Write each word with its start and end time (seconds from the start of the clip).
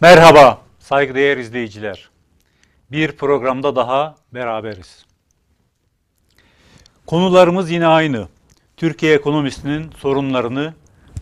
Merhaba 0.00 0.62
saygıdeğer 0.78 1.36
izleyiciler. 1.36 2.10
Bir 2.92 3.12
programda 3.12 3.76
daha 3.76 4.14
beraberiz. 4.34 5.06
Konularımız 7.06 7.70
yine 7.70 7.86
aynı. 7.86 8.28
Türkiye 8.76 9.14
ekonomisinin 9.14 9.90
sorunlarını 9.90 10.74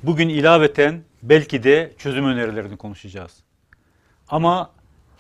bugün 0.03 0.29
ilaveten 0.29 1.03
belki 1.23 1.63
de 1.63 1.93
çözüm 1.99 2.27
önerilerini 2.27 2.77
konuşacağız. 2.77 3.33
Ama 4.29 4.71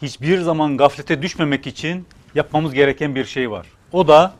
hiçbir 0.02 0.40
zaman 0.40 0.76
gaflete 0.76 1.22
düşmemek 1.22 1.66
için 1.66 2.06
yapmamız 2.34 2.74
gereken 2.74 3.14
bir 3.14 3.24
şey 3.24 3.50
var. 3.50 3.66
O 3.92 4.08
da 4.08 4.34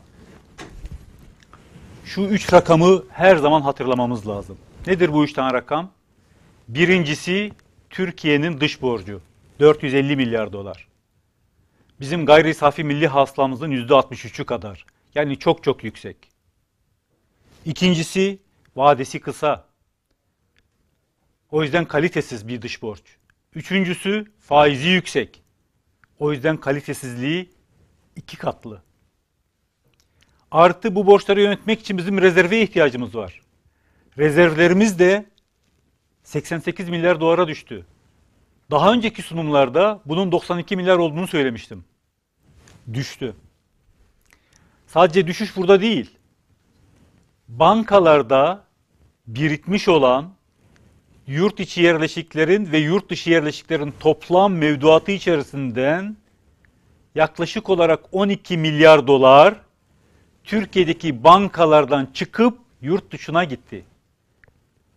şu 2.05 2.21
üç 2.21 2.53
rakamı 2.53 3.03
her 3.09 3.35
zaman 3.35 3.61
hatırlamamız 3.61 4.27
lazım. 4.27 4.57
Nedir 4.87 5.13
bu 5.13 5.23
üç 5.23 5.33
tane 5.33 5.53
rakam? 5.53 5.91
Birincisi 6.67 7.51
Türkiye'nin 7.89 8.59
dış 8.59 8.81
borcu 8.81 9.21
450 9.59 10.15
milyar 10.15 10.53
dolar. 10.53 10.87
Bizim 11.99 12.25
gayri 12.25 12.53
safi 12.53 12.83
milli 12.83 13.07
hasılamızın 13.07 13.71
%63'ü 13.71 14.45
kadar. 14.45 14.85
Yani 15.15 15.39
çok 15.39 15.63
çok 15.63 15.83
yüksek. 15.83 16.17
İkincisi 17.65 18.39
vadesi 18.75 19.19
kısa. 19.19 19.67
O 21.51 21.63
yüzden 21.63 21.85
kalitesiz 21.85 22.47
bir 22.47 22.61
dış 22.61 22.81
borç. 22.81 23.01
Üçüncüsü 23.55 24.25
faizi 24.39 24.89
yüksek. 24.89 25.43
O 26.19 26.31
yüzden 26.31 26.57
kalitesizliği 26.57 27.49
iki 28.15 28.37
katlı. 28.37 28.81
Artı 30.51 30.95
bu 30.95 31.05
borçları 31.05 31.41
yönetmek 31.41 31.79
için 31.79 31.97
bizim 31.97 32.21
rezerve 32.21 32.61
ihtiyacımız 32.61 33.15
var. 33.15 33.41
Rezervlerimiz 34.17 34.99
de 34.99 35.25
88 36.27 36.89
milyar 36.89 37.19
dolara 37.19 37.47
düştü. 37.47 37.85
Daha 38.71 38.93
önceki 38.93 39.21
sunumlarda 39.21 40.01
bunun 40.05 40.31
92 40.31 40.75
milyar 40.75 40.97
olduğunu 40.97 41.27
söylemiştim. 41.27 41.85
Düştü. 42.93 43.35
Sadece 44.87 45.27
düşüş 45.27 45.57
burada 45.57 45.81
değil. 45.81 46.17
Bankalarda 47.47 48.63
birikmiş 49.27 49.87
olan 49.87 50.33
yurt 51.27 51.59
içi 51.59 51.81
yerleşiklerin 51.81 52.71
ve 52.71 52.77
yurt 52.77 53.09
dışı 53.09 53.29
yerleşiklerin 53.29 53.93
toplam 53.99 54.53
mevduatı 54.53 55.11
içerisinden 55.11 56.17
yaklaşık 57.15 57.69
olarak 57.69 57.99
12 58.11 58.57
milyar 58.57 59.07
dolar 59.07 59.55
Türkiye'deki 60.43 61.23
bankalardan 61.23 62.05
çıkıp 62.13 62.59
yurt 62.81 63.11
dışına 63.11 63.43
gitti. 63.43 63.85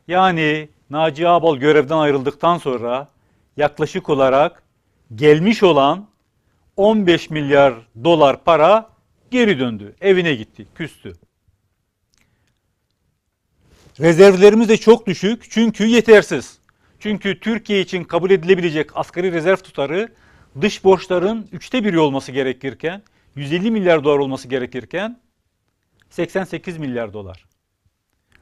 Yani 0.08 0.68
Naci 0.90 1.28
Ağbal 1.28 1.56
görevden 1.56 1.96
ayrıldıktan 1.96 2.58
sonra 2.58 3.08
yaklaşık 3.56 4.08
olarak 4.08 4.62
gelmiş 5.14 5.62
olan 5.62 6.08
15 6.76 7.30
milyar 7.30 7.74
dolar 8.04 8.44
para 8.44 8.90
geri 9.30 9.58
döndü. 9.58 9.94
Evine 10.00 10.34
gitti, 10.34 10.66
küstü. 10.74 11.16
Rezervlerimiz 14.00 14.68
de 14.68 14.76
çok 14.76 15.06
düşük 15.06 15.50
çünkü 15.50 15.86
yetersiz. 15.86 16.58
Çünkü 16.98 17.40
Türkiye 17.40 17.80
için 17.80 18.04
kabul 18.04 18.30
edilebilecek 18.30 18.96
asgari 18.96 19.32
rezerv 19.32 19.56
tutarı 19.56 20.08
dış 20.60 20.84
borçların 20.84 21.48
üçte 21.52 21.84
biri 21.84 21.98
olması 21.98 22.32
gerekirken 22.32 23.02
150 23.36 23.70
milyar 23.70 24.04
dolar 24.04 24.18
olması 24.18 24.48
gerekirken 24.48 25.20
88 26.10 26.78
milyar 26.78 27.12
dolar. 27.12 27.44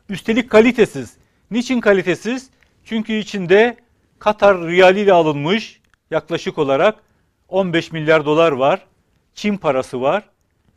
Üstelik 0.09 0.51
kalitesiz. 0.51 1.18
Niçin 1.51 1.81
kalitesiz? 1.81 2.51
Çünkü 2.85 3.13
içinde 3.13 3.77
Katar 4.19 4.67
riyaliyle 4.67 5.13
alınmış 5.13 5.81
yaklaşık 6.11 6.59
olarak 6.59 7.03
15 7.49 7.93
milyar 7.93 8.25
dolar 8.25 8.53
var. 8.53 8.87
Çin 9.35 9.57
parası 9.57 10.01
var 10.01 10.29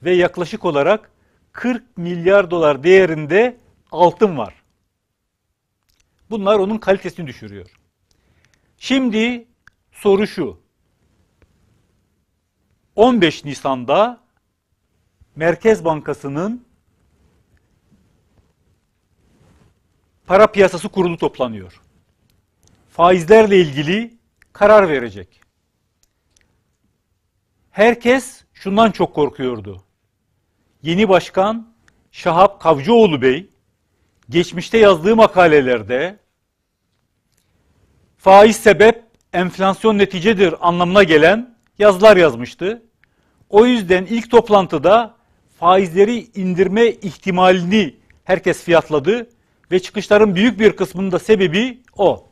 ve 0.04 0.12
yaklaşık 0.14 0.66
olarak 0.66 1.12
40 1.52 1.98
milyar 1.98 2.52
dolar 2.52 2.84
değerinde 2.84 3.58
altın 3.92 4.38
var. 4.38 4.54
Bunlar 6.30 6.60
onun 6.60 6.78
kalitesini 6.78 7.28
düşürüyor. 7.28 7.70
Şimdi 8.78 9.48
soru 9.92 10.28
şu. 10.28 10.62
15 12.96 13.46
Nisan'da 13.46 14.20
Merkez 15.36 15.86
Bankası'nın 15.86 16.66
para 20.32 20.48
piyasası 20.48 20.90
kurulu 20.90 21.18
toplanıyor. 21.18 21.82
Faizlerle 22.90 23.60
ilgili 23.60 24.14
karar 24.54 24.90
verecek. 24.90 25.42
Herkes 27.72 28.44
şundan 28.54 28.92
çok 28.92 29.16
korkuyordu. 29.16 29.84
Yeni 30.84 31.10
başkan 31.10 31.74
Şahap 32.12 32.62
Kavcıoğlu 32.62 33.22
Bey 33.22 33.50
geçmişte 34.30 34.78
yazdığı 34.78 35.16
makalelerde 35.16 36.20
faiz 38.18 38.56
sebep 38.56 39.04
enflasyon 39.34 39.98
neticedir 39.98 40.68
anlamına 40.68 41.04
gelen 41.04 41.56
yazılar 41.80 42.18
yazmıştı. 42.18 42.84
O 43.50 43.66
yüzden 43.66 44.06
ilk 44.06 44.32
toplantıda 44.32 45.16
faizleri 45.60 46.28
indirme 46.36 46.88
ihtimalini 46.88 47.96
herkes 48.24 48.64
fiyatladı 48.64 49.28
ve 49.72 49.80
çıkışların 49.80 50.36
büyük 50.36 50.60
bir 50.60 50.76
kısmının 50.76 51.12
da 51.12 51.20
sebebi 51.20 51.84
o. 51.98 52.28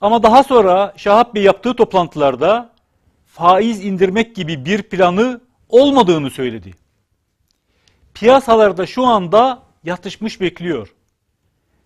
Ama 0.00 0.22
daha 0.22 0.42
sonra 0.42 0.94
Şahap 0.96 1.34
Bey 1.34 1.42
yaptığı 1.42 1.74
toplantılarda 1.74 2.70
faiz 3.26 3.84
indirmek 3.84 4.36
gibi 4.36 4.64
bir 4.64 4.82
planı 4.82 5.40
olmadığını 5.68 6.30
söyledi. 6.30 6.74
Piyasalarda 8.14 8.86
şu 8.86 9.06
anda 9.06 9.62
yatışmış 9.84 10.40
bekliyor. 10.40 10.94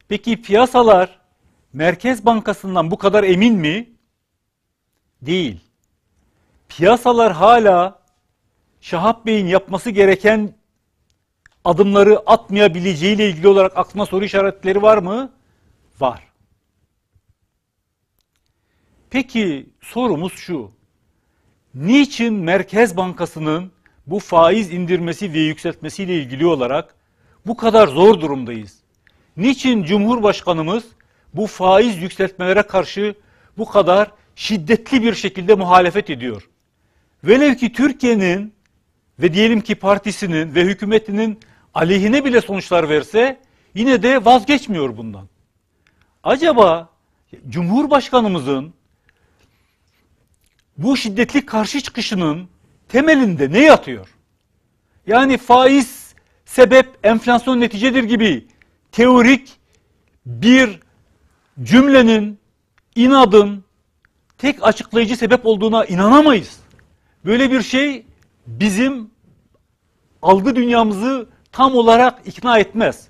Peki 0.09 0.43
piyasalar 0.43 1.19
Merkez 1.73 2.27
Bankası'ndan 2.27 2.91
bu 2.91 2.99
kadar 2.99 3.25
emin 3.25 3.55
mi? 3.55 3.91
Değil. 5.23 5.61
Piyasalar 6.69 7.33
hala 7.33 7.99
Şahap 8.81 9.27
Bey'in 9.27 9.47
yapması 9.47 9.91
gereken 9.91 10.55
adımları 11.65 12.19
atmayabileceğiyle 12.27 13.29
ilgili 13.31 13.49
olarak 13.49 13.77
aklına 13.77 14.07
soru 14.07 14.25
işaretleri 14.25 14.83
var 14.83 14.99
mı? 14.99 15.33
Var. 16.01 16.23
Peki 19.11 19.67
sorumuz 19.81 20.33
şu. 20.33 20.71
Niçin 21.75 22.35
Merkez 22.35 22.97
Bankası'nın 22.97 23.73
bu 24.07 24.19
faiz 24.19 24.73
indirmesi 24.73 25.33
ve 25.33 25.39
yükseltmesiyle 25.39 26.17
ilgili 26.17 26.47
olarak 26.47 26.95
bu 27.47 27.57
kadar 27.57 27.89
zor 27.89 28.21
durumdayız? 28.21 28.79
Niçin 29.37 29.85
Cumhurbaşkanımız 29.85 30.85
bu 31.35 31.47
faiz 31.47 32.03
yükseltmelere 32.03 32.63
karşı 32.63 33.15
bu 33.59 33.69
kadar 33.69 34.11
şiddetli 34.37 35.03
bir 35.03 35.15
şekilde 35.15 35.55
muhalefet 35.55 36.11
ediyor? 36.11 36.49
Velev 37.25 37.55
ki 37.55 37.73
Türkiye'nin 37.73 38.55
ve 39.21 39.35
diyelim 39.35 39.61
ki 39.61 39.75
partisinin 39.75 40.55
ve 40.55 40.65
hükümetinin 40.65 41.41
aleyhine 41.75 42.25
bile 42.25 42.41
sonuçlar 42.41 42.89
verse 42.89 43.41
yine 43.75 44.03
de 44.03 44.25
vazgeçmiyor 44.25 44.97
bundan. 44.97 45.29
Acaba 46.23 46.89
Cumhurbaşkanımızın 47.49 48.75
bu 50.79 50.97
şiddetli 50.97 51.47
karşı 51.47 51.81
çıkışının 51.81 52.49
temelinde 52.89 53.53
ne 53.53 53.59
yatıyor? 53.59 54.09
Yani 55.07 55.39
faiz 55.39 56.15
sebep 56.45 56.99
enflasyon 57.03 57.61
neticedir 57.61 58.05
gibi 58.05 58.47
teorik 58.93 59.57
bir 60.27 60.81
cümlenin, 61.63 62.39
inadın 62.95 63.65
tek 64.39 64.67
açıklayıcı 64.67 65.17
sebep 65.17 65.47
olduğuna 65.47 65.85
inanamayız. 65.85 66.61
Böyle 67.25 67.51
bir 67.51 67.63
şey 67.63 68.07
bizim 68.47 69.11
algı 70.23 70.57
dünyamızı 70.57 71.29
tam 71.53 71.75
olarak 71.75 72.27
ikna 72.27 72.59
etmez. 72.59 73.09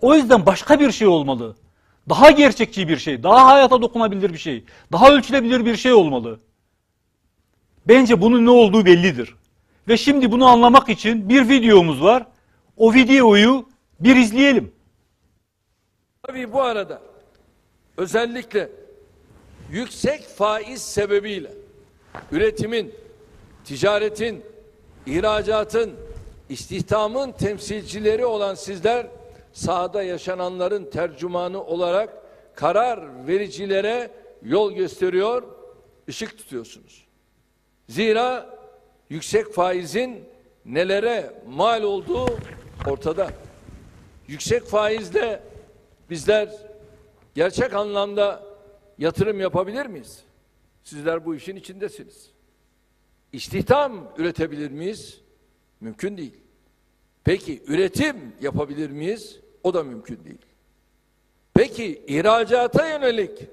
O 0.00 0.14
yüzden 0.14 0.46
başka 0.46 0.80
bir 0.80 0.92
şey 0.92 1.08
olmalı. 1.08 1.56
Daha 2.08 2.30
gerçekçi 2.30 2.88
bir 2.88 2.96
şey, 2.96 3.22
daha 3.22 3.46
hayata 3.46 3.82
dokunabilir 3.82 4.32
bir 4.32 4.38
şey, 4.38 4.64
daha 4.92 5.12
ölçülebilir 5.12 5.64
bir 5.64 5.76
şey 5.76 5.92
olmalı. 5.92 6.40
Bence 7.88 8.20
bunun 8.20 8.46
ne 8.46 8.50
olduğu 8.50 8.86
bellidir. 8.86 9.34
Ve 9.88 9.96
şimdi 9.96 10.32
bunu 10.32 10.46
anlamak 10.46 10.88
için 10.88 11.28
bir 11.28 11.48
videomuz 11.48 12.02
var. 12.02 12.26
O 12.76 12.94
videoyu 12.94 13.68
bir 14.00 14.16
izleyelim. 14.16 14.72
Tabii 16.22 16.52
bu 16.52 16.62
arada 16.62 17.02
özellikle 17.96 18.70
yüksek 19.70 20.28
faiz 20.28 20.82
sebebiyle 20.82 21.52
üretimin, 22.32 22.94
ticaretin, 23.64 24.44
ihracatın, 25.06 25.92
istihdamın 26.48 27.32
temsilcileri 27.32 28.26
olan 28.26 28.54
sizler 28.54 29.06
sahada 29.52 30.02
yaşananların 30.02 30.90
tercümanı 30.90 31.64
olarak 31.64 32.16
karar 32.54 33.26
vericilere 33.26 34.10
yol 34.42 34.72
gösteriyor, 34.72 35.42
ışık 36.08 36.38
tutuyorsunuz. 36.38 37.06
Zira 37.88 38.58
yüksek 39.10 39.52
faizin 39.52 40.24
nelere 40.64 41.42
mal 41.48 41.82
olduğu 41.82 42.38
ortada. 42.86 43.30
Yüksek 44.28 44.64
faizle 44.64 45.42
bizler 46.10 46.48
gerçek 47.34 47.74
anlamda 47.74 48.42
yatırım 48.98 49.40
yapabilir 49.40 49.86
miyiz? 49.86 50.24
Sizler 50.84 51.24
bu 51.24 51.34
işin 51.34 51.56
içindesiniz. 51.56 52.30
İstihdam 53.32 54.12
üretebilir 54.18 54.70
miyiz? 54.70 55.23
Mümkün 55.80 56.16
değil. 56.16 56.34
Peki 57.24 57.62
üretim 57.66 58.16
yapabilir 58.40 58.90
miyiz? 58.90 59.40
O 59.62 59.74
da 59.74 59.82
mümkün 59.82 60.24
değil. 60.24 60.38
Peki 61.54 62.04
ihracata 62.06 62.88
yönelik 62.88 63.48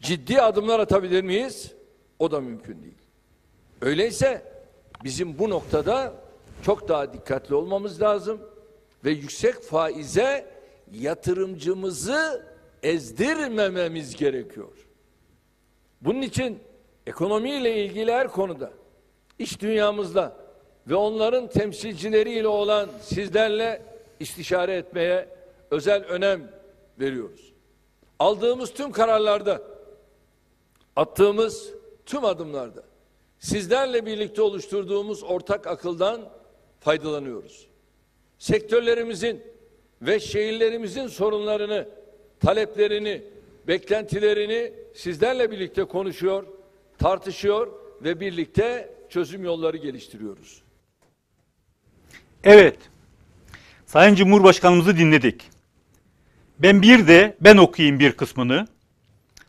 ciddi 0.00 0.40
adımlar 0.42 0.80
atabilir 0.80 1.22
miyiz? 1.22 1.72
O 2.18 2.30
da 2.30 2.40
mümkün 2.40 2.82
değil. 2.82 2.98
Öyleyse 3.80 4.52
bizim 5.04 5.38
bu 5.38 5.50
noktada 5.50 6.14
çok 6.62 6.88
daha 6.88 7.12
dikkatli 7.12 7.54
olmamız 7.54 8.02
lazım 8.02 8.40
ve 9.04 9.10
yüksek 9.10 9.54
faize 9.54 10.46
yatırımcımızı 10.92 12.46
ezdirmememiz 12.82 14.16
gerekiyor. 14.16 14.72
Bunun 16.00 16.22
için 16.22 16.58
ekonomiyle 17.06 17.84
ilgili 17.84 18.12
her 18.12 18.28
konuda 18.28 18.72
iş 19.38 19.60
dünyamızda 19.60 20.45
ve 20.86 20.94
onların 20.94 21.48
temsilcileriyle 21.48 22.48
olan 22.48 22.88
sizlerle 23.02 23.82
istişare 24.20 24.76
etmeye 24.76 25.28
özel 25.70 26.04
önem 26.04 26.50
veriyoruz. 27.00 27.52
Aldığımız 28.18 28.72
tüm 28.72 28.92
kararlarda, 28.92 29.62
attığımız 30.96 31.70
tüm 32.06 32.24
adımlarda 32.24 32.82
sizlerle 33.38 34.06
birlikte 34.06 34.42
oluşturduğumuz 34.42 35.22
ortak 35.22 35.66
akıldan 35.66 36.20
faydalanıyoruz. 36.80 37.66
Sektörlerimizin 38.38 39.42
ve 40.02 40.20
şehirlerimizin 40.20 41.06
sorunlarını, 41.06 41.88
taleplerini, 42.40 43.22
beklentilerini 43.68 44.72
sizlerle 44.94 45.50
birlikte 45.50 45.84
konuşuyor, 45.84 46.44
tartışıyor 46.98 47.72
ve 48.02 48.20
birlikte 48.20 48.94
çözüm 49.08 49.44
yolları 49.44 49.76
geliştiriyoruz. 49.76 50.65
Evet. 52.46 52.76
Sayın 53.86 54.14
Cumhurbaşkanımızı 54.14 54.98
dinledik. 54.98 55.42
Ben 56.58 56.82
bir 56.82 57.08
de 57.08 57.36
ben 57.40 57.56
okuyayım 57.56 57.98
bir 57.98 58.12
kısmını. 58.12 58.66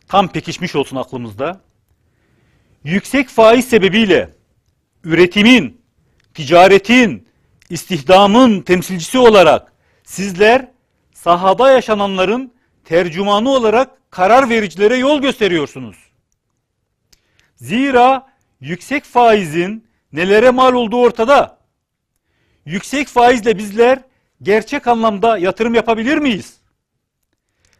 Tam 0.08 0.28
pekişmiş 0.28 0.76
olsun 0.76 0.96
aklımızda. 0.96 1.60
Yüksek 2.84 3.28
faiz 3.28 3.68
sebebiyle 3.68 4.34
üretimin, 5.04 5.80
ticaretin, 6.34 7.28
istihdamın 7.70 8.60
temsilcisi 8.60 9.18
olarak 9.18 9.72
sizler 10.04 10.68
sahada 11.12 11.70
yaşananların 11.70 12.52
tercümanı 12.84 13.50
olarak 13.50 14.10
karar 14.10 14.48
vericilere 14.48 14.96
yol 14.96 15.20
gösteriyorsunuz. 15.20 15.96
Zira 17.56 18.26
yüksek 18.60 19.04
faizin 19.04 19.88
nelere 20.12 20.50
mal 20.50 20.72
olduğu 20.72 21.00
ortada. 21.00 21.57
Yüksek 22.68 23.08
faizle 23.08 23.58
bizler 23.58 24.02
gerçek 24.42 24.86
anlamda 24.86 25.38
yatırım 25.38 25.74
yapabilir 25.74 26.18
miyiz? 26.18 26.56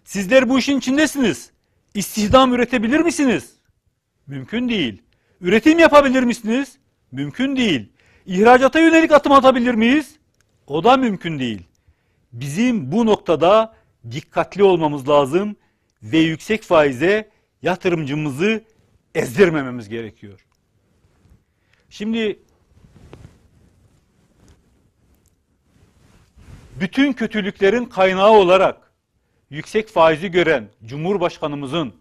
Sizler 0.05 0.49
bu 0.49 0.59
işin 0.59 0.79
içindesiniz. 0.79 1.51
İstihdam 1.95 2.55
üretebilir 2.55 3.01
misiniz? 3.01 3.55
Mümkün 4.27 4.69
değil. 4.69 5.03
Üretim 5.41 5.79
yapabilir 5.79 6.23
misiniz? 6.23 6.79
Mümkün 7.13 7.57
değil. 7.57 7.93
İhracata 8.27 8.81
yönelik 8.81 9.13
atım 9.13 9.33
atabilir 9.33 9.75
miyiz? 9.75 10.17
O 10.67 10.85
da 10.85 10.97
mümkün 10.97 11.39
değil. 11.39 11.63
Bizim 12.33 12.93
bu 12.93 13.07
noktada 13.07 13.75
dikkatli 14.11 14.63
olmamız 14.63 15.09
lazım 15.09 15.57
ve 16.03 16.19
yüksek 16.19 16.63
faize 16.63 17.31
yatırımcımızı 17.63 18.65
ezdirmememiz 19.15 19.89
gerekiyor. 19.89 20.47
Şimdi 21.91 22.39
bütün 26.81 27.13
kötülüklerin 27.13 27.85
kaynağı 27.85 28.31
olarak 28.31 28.93
yüksek 29.51 29.89
faizi 29.89 30.31
gören 30.31 30.69
Cumhurbaşkanımızın 30.85 31.95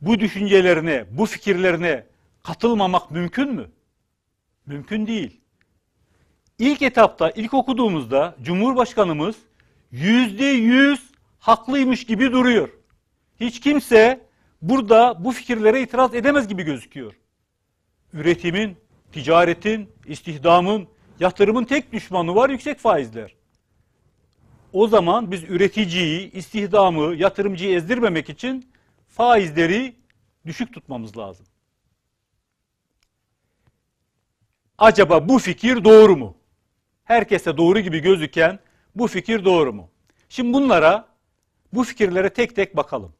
bu 0.00 0.20
düşüncelerine, 0.20 1.04
bu 1.10 1.26
fikirlerine 1.26 2.06
katılmamak 2.42 3.10
mümkün 3.10 3.54
mü? 3.54 3.70
Mümkün 4.66 5.06
değil. 5.06 5.40
İlk 6.58 6.82
etapta, 6.82 7.30
ilk 7.30 7.54
okuduğumuzda 7.54 8.36
Cumhurbaşkanımız 8.42 9.36
yüzde 9.90 10.44
yüz 10.44 11.10
haklıymış 11.38 12.06
gibi 12.06 12.32
duruyor. 12.32 12.68
Hiç 13.40 13.60
kimse 13.60 14.20
burada 14.62 15.24
bu 15.24 15.32
fikirlere 15.32 15.82
itiraz 15.82 16.14
edemez 16.14 16.48
gibi 16.48 16.62
gözüküyor. 16.62 17.12
Üretimin, 18.12 18.76
ticaretin, 19.12 19.88
istihdamın, 20.06 20.88
yatırımın 21.20 21.64
tek 21.64 21.92
düşmanı 21.92 22.34
var 22.34 22.50
yüksek 22.50 22.78
faizler. 22.78 23.34
O 24.76 24.88
zaman 24.88 25.30
biz 25.30 25.44
üreticiyi, 25.44 26.32
istihdamı, 26.32 27.16
yatırımcıyı 27.16 27.76
ezdirmemek 27.76 28.30
için 28.30 28.72
faizleri 29.08 29.96
düşük 30.46 30.74
tutmamız 30.74 31.16
lazım. 31.16 31.46
Acaba 34.78 35.28
bu 35.28 35.38
fikir 35.38 35.84
doğru 35.84 36.16
mu? 36.16 36.36
Herkese 37.04 37.56
doğru 37.56 37.80
gibi 37.80 37.98
gözüken 37.98 38.58
bu 38.94 39.06
fikir 39.08 39.44
doğru 39.44 39.72
mu? 39.72 39.90
Şimdi 40.28 40.52
bunlara, 40.52 41.08
bu 41.72 41.84
fikirlere 41.84 42.30
tek 42.30 42.56
tek 42.56 42.76
bakalım. 42.76 43.12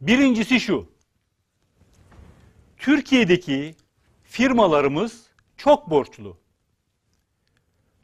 Birincisi 0.00 0.60
şu. 0.60 0.92
Türkiye'deki 2.76 3.74
firmalarımız 4.24 5.26
çok 5.56 5.90
borçlu. 5.90 6.36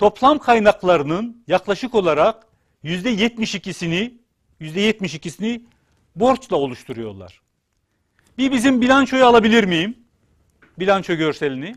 Toplam 0.04 0.38
kaynaklarının 0.38 1.44
yaklaşık 1.46 1.94
olarak 1.94 2.46
yüzde 2.82 3.14
72'sini 3.14 4.12
yüzde 4.60 4.90
72'sini 4.90 5.60
borçla 6.16 6.56
oluşturuyorlar. 6.56 7.40
Bir 8.38 8.52
bizim 8.52 8.80
bilançoyu 8.80 9.26
alabilir 9.26 9.64
miyim? 9.64 9.98
Bilanço 10.78 11.14
görselini. 11.14 11.76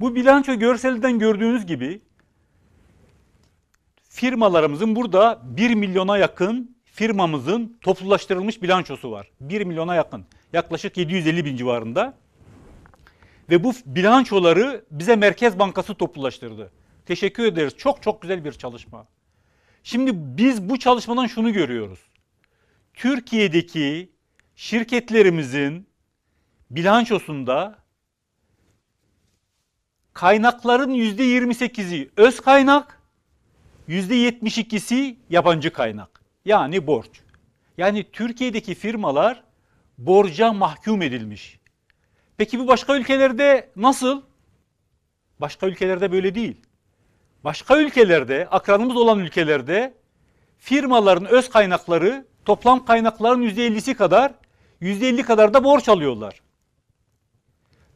Bu 0.00 0.14
bilanço 0.14 0.54
görselinden 0.54 1.18
gördüğünüz 1.18 1.66
gibi 1.66 2.00
firmalarımızın 4.08 4.96
burada 4.96 5.40
1 5.44 5.74
milyona 5.74 6.18
yakın 6.18 6.76
firmamızın 6.84 7.78
toplulaştırılmış 7.80 8.62
bilançosu 8.62 9.10
var. 9.10 9.30
1 9.40 9.64
milyona 9.64 9.94
yakın. 9.94 10.24
Yaklaşık 10.52 10.96
750 10.96 11.44
bin 11.44 11.56
civarında. 11.56 12.14
Ve 13.50 13.64
bu 13.64 13.72
bilançoları 13.86 14.84
bize 14.90 15.16
Merkez 15.16 15.58
Bankası 15.58 15.94
toplulaştırdı. 15.94 16.70
Teşekkür 17.06 17.44
ederiz. 17.44 17.76
Çok 17.76 18.02
çok 18.02 18.22
güzel 18.22 18.44
bir 18.44 18.52
çalışma. 18.52 19.06
Şimdi 19.82 20.10
biz 20.14 20.68
bu 20.68 20.78
çalışmadan 20.78 21.26
şunu 21.26 21.52
görüyoruz. 21.52 22.00
Türkiye'deki 22.94 24.12
şirketlerimizin 24.56 25.86
bilançosunda 26.70 27.78
kaynakların 30.12 30.94
%28'i 30.94 32.10
öz 32.16 32.40
kaynak, 32.40 33.00
%72'si 33.88 35.16
yabancı 35.30 35.72
kaynak. 35.72 36.20
Yani 36.44 36.86
borç. 36.86 37.10
Yani 37.78 38.10
Türkiye'deki 38.12 38.74
firmalar 38.74 39.44
borca 39.98 40.52
mahkum 40.52 41.02
edilmiş. 41.02 41.58
Peki 42.36 42.58
bu 42.58 42.68
başka 42.68 42.96
ülkelerde 42.96 43.70
nasıl? 43.76 44.22
Başka 45.40 45.66
ülkelerde 45.66 46.12
böyle 46.12 46.34
değil. 46.34 46.65
Başka 47.46 47.78
ülkelerde, 47.78 48.48
akranımız 48.50 48.96
olan 48.96 49.18
ülkelerde 49.18 49.94
firmaların 50.58 51.24
öz 51.24 51.50
kaynakları 51.50 52.26
toplam 52.44 52.84
kaynakların 52.84 53.42
%50'si 53.42 53.94
kadar, 53.94 54.34
%50 54.80 55.22
kadar 55.22 55.54
da 55.54 55.64
borç 55.64 55.88
alıyorlar. 55.88 56.42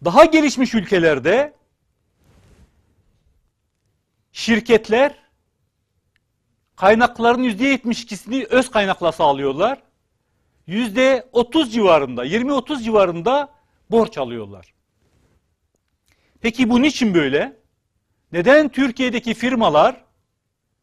Daha 0.05 0.25
gelişmiş 0.25 0.75
ülkelerde 0.75 1.55
şirketler 4.33 5.15
kaynakların 6.77 7.43
%72'sini 7.43 8.47
öz 8.47 8.71
kaynakla 8.71 9.13
sağlıyorlar. 9.13 9.83
%30 10.69 11.71
civarında, 11.71 12.27
20-30 12.27 12.83
civarında 12.83 13.53
borç 13.91 14.19
alıyorlar. 14.19 14.75
Peki 16.41 16.71
bu 16.71 16.83
niçin 16.83 17.15
böyle? 17.15 17.60
Neden 18.33 18.69
Türkiye'deki 18.69 19.35
firmalar 19.35 20.05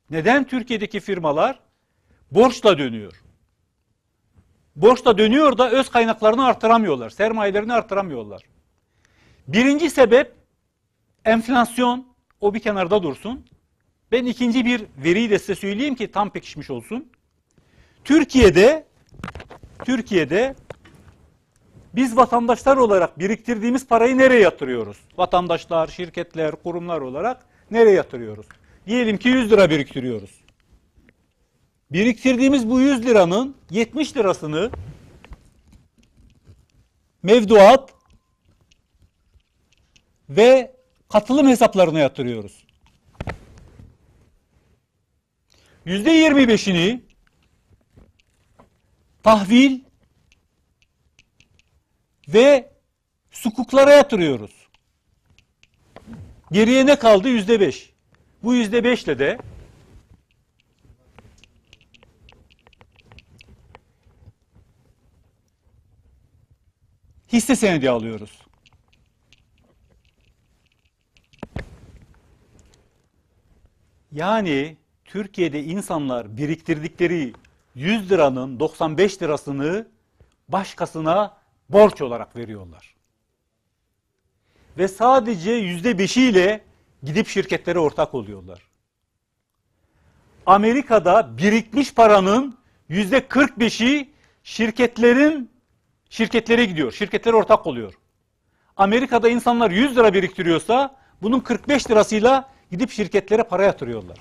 neden 0.09 0.43
Türkiye'deki 0.43 0.99
firmalar 0.99 1.59
borçla 2.31 2.77
dönüyor? 2.77 3.23
Borçta 4.75 5.17
dönüyor 5.17 5.57
da 5.57 5.71
öz 5.71 5.89
kaynaklarını 5.89 6.45
artıramıyorlar. 6.45 7.09
Sermayelerini 7.09 7.73
artıramıyorlar. 7.73 8.41
Birinci 9.47 9.89
sebep 9.89 10.33
enflasyon. 11.25 12.07
O 12.41 12.53
bir 12.53 12.59
kenarda 12.59 13.03
dursun. 13.03 13.45
Ben 14.11 14.25
ikinci 14.25 14.65
bir 14.65 14.85
veriyi 14.97 15.29
de 15.29 15.39
size 15.39 15.55
söyleyeyim 15.55 15.95
ki 15.95 16.11
tam 16.11 16.29
pekişmiş 16.29 16.69
olsun. 16.69 17.11
Türkiye'de 18.03 18.85
Türkiye'de 19.85 20.55
biz 21.97 22.17
vatandaşlar 22.17 22.77
olarak 22.77 23.19
biriktirdiğimiz 23.19 23.87
parayı 23.87 24.17
nereye 24.17 24.41
yatırıyoruz? 24.41 24.97
Vatandaşlar, 25.17 25.87
şirketler, 25.87 26.51
kurumlar 26.51 27.01
olarak 27.01 27.45
nereye 27.71 27.95
yatırıyoruz? 27.95 28.45
Diyelim 28.87 29.17
ki 29.17 29.29
100 29.29 29.51
lira 29.51 29.69
biriktiriyoruz. 29.69 30.41
Biriktirdiğimiz 31.91 32.69
bu 32.69 32.81
100 32.81 33.05
liranın 33.05 33.55
70 33.69 34.17
lirasını 34.17 34.71
mevduat 37.23 37.93
ve 40.29 40.75
katılım 41.09 41.47
hesaplarına 41.47 41.99
yatırıyoruz. 41.99 42.67
%25'ini 45.85 47.01
tahvil 49.23 49.86
ve 52.27 52.71
sukuklara 53.31 53.91
yatırıyoruz. 53.91 54.67
Geriye 56.51 56.85
ne 56.85 56.99
kaldı? 56.99 57.29
Yüzde 57.29 57.59
beş. 57.59 57.93
Bu 58.43 58.55
yüzde 58.55 58.83
beşle 58.83 59.19
de 59.19 59.37
hisse 67.33 67.55
senedi 67.55 67.89
alıyoruz. 67.89 68.41
Yani 74.11 74.77
Türkiye'de 75.05 75.63
insanlar 75.63 76.37
biriktirdikleri 76.37 77.33
100 77.75 78.11
liranın 78.11 78.59
95 78.59 79.21
lirasını 79.21 79.87
başkasına 80.49 81.36
borç 81.69 82.01
olarak 82.01 82.35
veriyorlar. 82.35 82.95
Ve 84.77 84.87
sadece 84.87 85.51
yüzde 85.51 85.97
beşiyle 85.97 86.63
gidip 87.03 87.27
şirketlere 87.27 87.79
ortak 87.79 88.13
oluyorlar. 88.13 88.61
Amerika'da 90.45 91.37
birikmiş 91.37 91.93
paranın 91.93 92.57
yüzde 92.89 93.17
45'i 93.17 94.09
şirketlerin 94.43 95.51
şirketlere 96.09 96.65
gidiyor. 96.65 96.91
Şirketlere 96.91 97.35
ortak 97.35 97.67
oluyor. 97.67 97.93
Amerika'da 98.77 99.29
insanlar 99.29 99.71
100 99.71 99.97
lira 99.97 100.13
biriktiriyorsa 100.13 100.95
bunun 101.21 101.39
45 101.39 101.89
lirasıyla 101.89 102.49
gidip 102.71 102.91
şirketlere 102.91 103.43
para 103.43 103.63
yatırıyorlar. 103.63 104.17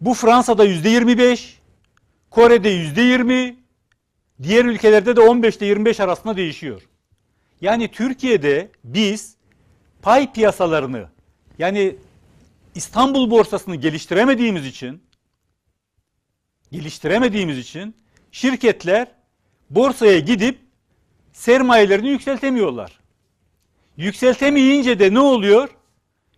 Bu 0.00 0.14
Fransa'da 0.14 0.64
yüzde 0.64 0.88
25, 0.88 1.60
Kore'de 2.30 2.68
yüzde 2.68 3.02
20, 3.02 3.56
diğer 4.42 4.64
ülkelerde 4.64 5.16
de 5.16 5.20
15 5.20 5.56
ile 5.56 5.66
25 5.66 6.00
arasında 6.00 6.36
değişiyor. 6.36 6.88
Yani 7.60 7.88
Türkiye'de 7.88 8.70
biz 8.84 9.36
pay 10.02 10.32
piyasalarını 10.32 11.08
yani 11.58 11.96
İstanbul 12.74 13.30
borsasını 13.30 13.76
geliştiremediğimiz 13.76 14.66
için 14.66 15.02
geliştiremediğimiz 16.72 17.58
için 17.58 17.96
şirketler 18.32 19.08
borsaya 19.70 20.18
gidip 20.18 20.58
sermayelerini 21.32 22.08
yükseltemiyorlar. 22.08 23.00
Yükseltemeyince 23.96 24.98
de 24.98 25.14
ne 25.14 25.20
oluyor? 25.20 25.68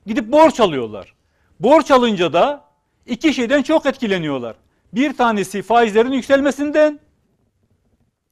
Gidip 0.06 0.32
borç 0.32 0.61
alıyorlar. 0.61 1.14
Borç 1.61 1.90
alınca 1.90 2.32
da 2.32 2.64
iki 3.06 3.34
şeyden 3.34 3.62
çok 3.62 3.87
etkileniyorlar. 3.87 4.56
Bir 4.92 5.16
tanesi 5.16 5.62
faizlerin 5.62 6.12
yükselmesinden, 6.12 7.00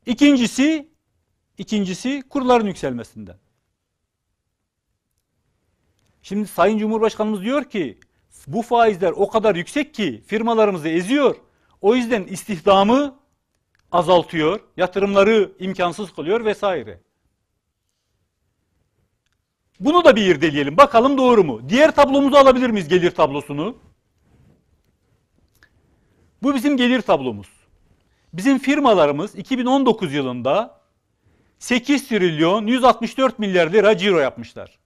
ikincisi 0.06 0.92
ikincisi 1.58 2.22
kurların 2.28 2.66
yükselmesinden. 2.66 3.38
Şimdi 6.22 6.48
Sayın 6.48 6.78
Cumhurbaşkanımız 6.78 7.42
diyor 7.42 7.64
ki 7.64 7.98
bu 8.46 8.62
faizler 8.62 9.10
o 9.10 9.28
kadar 9.28 9.54
yüksek 9.54 9.94
ki 9.94 10.22
firmalarımızı 10.26 10.88
eziyor. 10.88 11.36
O 11.80 11.94
yüzden 11.94 12.24
istihdamı 12.24 13.18
azaltıyor, 13.92 14.60
yatırımları 14.76 15.52
imkansız 15.58 16.12
kılıyor 16.12 16.44
vesaire. 16.44 17.00
Bunu 19.80 20.04
da 20.04 20.16
bir 20.16 20.26
irdeleyelim. 20.26 20.76
Bakalım 20.76 21.18
doğru 21.18 21.44
mu? 21.44 21.68
Diğer 21.68 21.94
tablomuzu 21.94 22.36
alabilir 22.36 22.70
miyiz 22.70 22.88
gelir 22.88 23.10
tablosunu? 23.10 23.76
Bu 26.42 26.54
bizim 26.54 26.76
gelir 26.76 27.02
tablomuz. 27.02 27.61
Bizim 28.32 28.58
firmalarımız 28.58 29.34
2019 29.34 30.14
yılında 30.14 30.80
8 31.58 32.08
trilyon 32.08 32.66
164 32.66 33.38
milyar 33.38 33.72
lira 33.72 33.96
ciro 33.96 34.18
yapmışlar. 34.18 34.78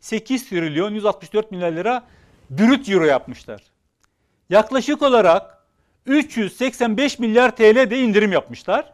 8 0.00 0.48
trilyon 0.48 0.94
164 0.94 1.50
milyar 1.50 1.72
lira 1.72 2.06
brüt 2.50 2.86
ciro 2.86 3.04
yapmışlar. 3.04 3.62
Yaklaşık 4.50 5.02
olarak 5.02 5.64
385 6.06 7.18
milyar 7.18 7.56
TL 7.56 7.90
de 7.90 7.98
indirim 7.98 8.32
yapmışlar. 8.32 8.92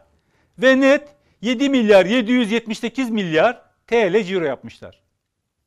Ve 0.57 0.79
net 0.79 1.07
7 1.41 1.69
milyar 1.69 2.05
778 2.05 3.09
milyar 3.09 3.61
TL 3.87 4.23
ciro 4.23 4.45
yapmışlar. 4.45 5.01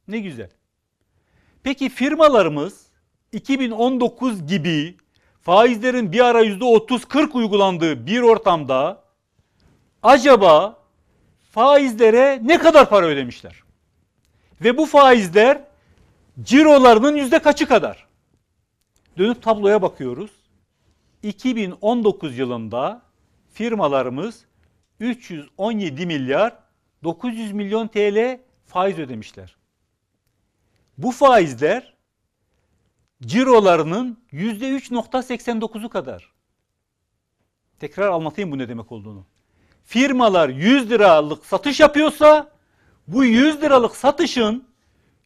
Ne 0.09 0.19
güzel. 0.19 0.51
Peki 1.63 1.89
firmalarımız 1.89 2.87
2019 3.33 4.47
gibi 4.47 4.97
faizlerin 5.49 6.13
bir 6.13 6.21
ara 6.21 6.43
%30-40 6.45 7.33
uygulandığı 7.33 8.07
bir 8.07 8.21
ortamda 8.21 9.05
acaba 10.03 10.79
faizlere 11.51 12.41
ne 12.43 12.59
kadar 12.59 12.89
para 12.89 13.07
ödemişler? 13.07 13.63
Ve 14.61 14.77
bu 14.77 14.87
faizler 14.87 15.61
cirolarının 16.43 17.17
yüzde 17.17 17.39
kaçı 17.39 17.67
kadar? 17.67 18.07
Dönüp 19.19 19.43
tabloya 19.43 19.83
bakıyoruz. 19.83 20.31
2019 21.23 22.39
yılında 22.39 23.03
firmalarımız 23.53 24.45
317 25.01 26.07
milyar 26.07 26.57
900 27.05 27.53
milyon 27.53 27.89
TL 27.89 28.41
faiz 28.67 28.99
ödemişler. 28.99 29.57
Bu 30.99 31.11
faizler 31.13 31.95
cirolarının 33.27 34.19
%3.89'u 34.33 35.89
kadar. 35.89 36.33
Tekrar 37.81 38.09
anlatayım 38.09 38.53
bu 38.53 38.59
ne 38.59 38.69
demek 38.69 38.93
olduğunu. 38.93 39.27
Firmalar 39.85 40.49
100 40.49 40.91
liralık 40.91 41.47
satış 41.47 41.81
yapıyorsa 41.81 42.51
bu 43.09 43.25
100 43.25 43.63
liralık 43.63 43.97
satışın 43.97 44.69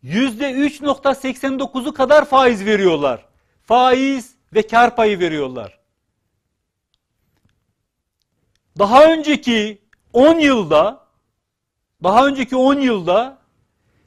%3.89'u 0.04 1.94
kadar 1.94 2.24
faiz 2.24 2.64
veriyorlar. 2.64 3.26
Faiz 3.62 4.34
ve 4.54 4.66
kar 4.66 4.96
payı 4.96 5.18
veriyorlar. 5.18 5.78
Daha 8.78 9.12
önceki 9.12 9.82
10 10.12 10.38
yılda 10.38 11.06
daha 12.02 12.26
önceki 12.26 12.56
10 12.56 12.74
yılda 12.74 13.38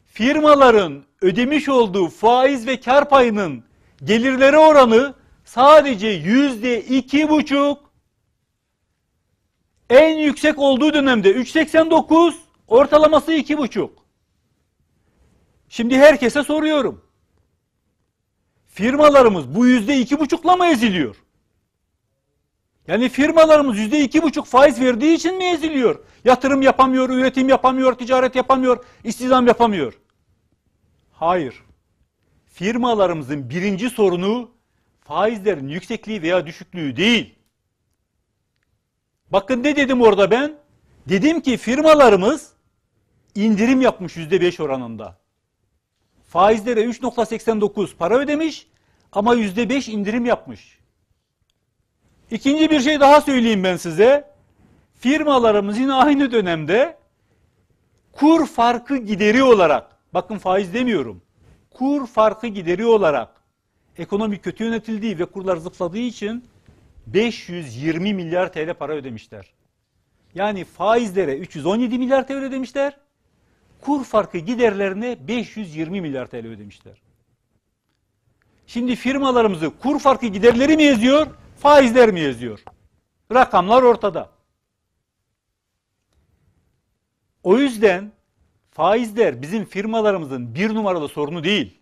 firmaların 0.06 1.04
ödemiş 1.22 1.70
olduğu 1.70 2.08
faiz 2.08 2.68
ve 2.68 2.80
kar 2.80 3.10
payının 3.10 3.64
gelirleri 4.04 4.58
oranı 4.58 5.14
sadece 5.46 6.08
yüzde 6.08 6.82
iki 6.82 7.30
buçuk 7.30 7.92
en 9.90 10.18
yüksek 10.18 10.60
olduğu 10.60 10.94
dönemde 10.94 11.32
3.89 11.32 12.34
ortalaması 12.68 13.34
iki 13.34 13.58
buçuk. 13.58 14.06
Şimdi 15.70 15.98
herkese 15.98 16.44
soruyorum. 16.44 17.06
Firmalarımız 18.68 19.56
bu 19.56 19.66
yüzde 19.66 19.98
iki 19.98 20.20
buçukla 20.20 20.56
mı 20.56 20.66
eziliyor? 20.66 21.16
Yani 22.88 23.10
firmalarımız 23.10 23.78
yüzde 23.78 24.00
iki 24.00 24.22
buçuk 24.22 24.46
faiz 24.46 24.82
verdiği 24.82 25.16
için 25.16 25.38
mi 25.38 25.44
eziliyor? 25.44 26.00
Yatırım 26.26 26.62
yapamıyor, 26.62 27.10
üretim 27.10 27.50
yapamıyor, 27.50 27.94
ticaret 27.94 28.36
yapamıyor, 28.36 28.86
istihdam 29.04 29.48
yapamıyor. 29.48 30.00
Hayır. 31.12 31.64
Firmalarımızın 32.56 33.50
birinci 33.50 33.90
sorunu 33.90 34.52
faizlerin 35.02 35.68
yüksekliği 35.68 36.22
veya 36.22 36.48
düşüklüğü 36.48 36.96
değil. 36.96 37.36
Bakın 39.30 39.64
ne 39.64 39.76
dedim 39.76 40.02
orada 40.02 40.32
ben? 40.32 40.56
Dedim 41.10 41.42
ki 41.42 41.58
firmalarımız 41.58 42.54
indirim 43.36 43.82
yapmış 43.82 44.18
yüzde 44.18 44.42
beş 44.42 44.60
oranında. 44.60 45.18
Faizlere 46.28 46.82
3.89 46.84 47.96
para 47.96 48.18
ödemiş 48.18 48.68
ama 49.12 49.34
yüzde 49.34 49.70
beş 49.70 49.90
indirim 49.90 50.26
yapmış. 50.26 50.80
İkinci 52.32 52.70
bir 52.72 52.80
şey 52.80 53.00
daha 53.00 53.22
söyleyeyim 53.22 53.64
ben 53.64 53.78
size. 53.78 54.32
Firmalarımız 55.00 55.78
yine 55.78 55.94
aynı 55.94 56.32
dönemde 56.32 56.98
kur 58.12 58.48
farkı 58.48 58.98
gideri 58.98 59.44
olarak, 59.44 59.98
bakın 60.14 60.38
faiz 60.38 60.74
demiyorum, 60.74 61.25
kur 61.78 62.08
farkı 62.08 62.48
gideri 62.48 62.86
olarak 62.86 63.30
ekonomi 63.98 64.42
kötü 64.42 64.64
yönetildiği 64.64 65.20
ve 65.20 65.26
kurlar 65.26 65.58
zıpladığı 65.58 65.98
için 65.98 66.46
520 67.08 68.14
milyar 68.14 68.54
TL 68.54 68.74
para 68.74 68.94
ödemişler. 68.94 69.54
Yani 70.36 70.66
faizlere 70.66 71.38
317 71.38 72.00
milyar 72.00 72.28
TL 72.28 72.34
ödemişler. 72.34 72.98
Kur 73.82 74.04
farkı 74.04 74.38
giderlerine 74.38 75.28
520 75.28 76.02
milyar 76.02 76.28
TL 76.28 76.48
ödemişler. 76.48 77.02
Şimdi 78.68 78.96
firmalarımızı 78.96 79.72
kur 79.80 80.00
farkı 80.00 80.28
giderleri 80.28 80.78
mi 80.78 80.84
eziyor, 80.84 81.28
faizler 81.60 82.12
mi 82.12 82.20
eziyor? 82.20 82.64
Rakamlar 83.34 83.84
ortada. 83.84 84.30
O 87.44 87.58
yüzden 87.58 88.12
faizler 88.76 89.42
bizim 89.42 89.66
firmalarımızın 89.66 90.56
bir 90.56 90.76
numaralı 90.76 91.08
sorunu 91.08 91.44
değil. 91.44 91.80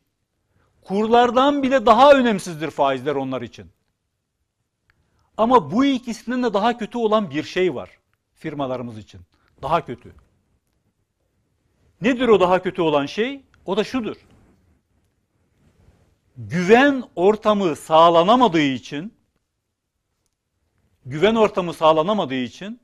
Kurlardan 0.81 1.63
bile 1.63 1.85
daha 1.85 2.13
önemsizdir 2.13 2.71
faizler 2.71 3.15
onlar 3.15 3.41
için. 3.41 3.71
Ama 5.37 5.71
bu 5.71 5.85
ikisinden 5.85 6.43
de 6.43 6.53
daha 6.53 6.77
kötü 6.77 6.97
olan 6.97 7.29
bir 7.29 7.43
şey 7.43 7.75
var 7.75 7.89
firmalarımız 8.33 8.97
için. 8.97 9.21
Daha 9.61 9.85
kötü. 9.85 10.13
Nedir 12.01 12.27
o 12.27 12.39
daha 12.39 12.61
kötü 12.61 12.81
olan 12.81 13.05
şey? 13.05 13.43
O 13.65 13.77
da 13.77 13.83
şudur. 13.83 14.15
Güven 16.37 17.03
ortamı 17.15 17.75
sağlanamadığı 17.75 18.61
için 18.61 19.13
güven 21.05 21.35
ortamı 21.35 21.73
sağlanamadığı 21.73 22.35
için 22.35 22.79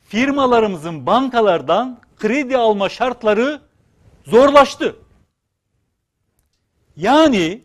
firmalarımızın 0.00 1.06
bankalardan 1.06 2.03
kredi 2.16 2.56
alma 2.56 2.88
şartları 2.88 3.60
zorlaştı. 4.24 4.96
Yani 6.96 7.62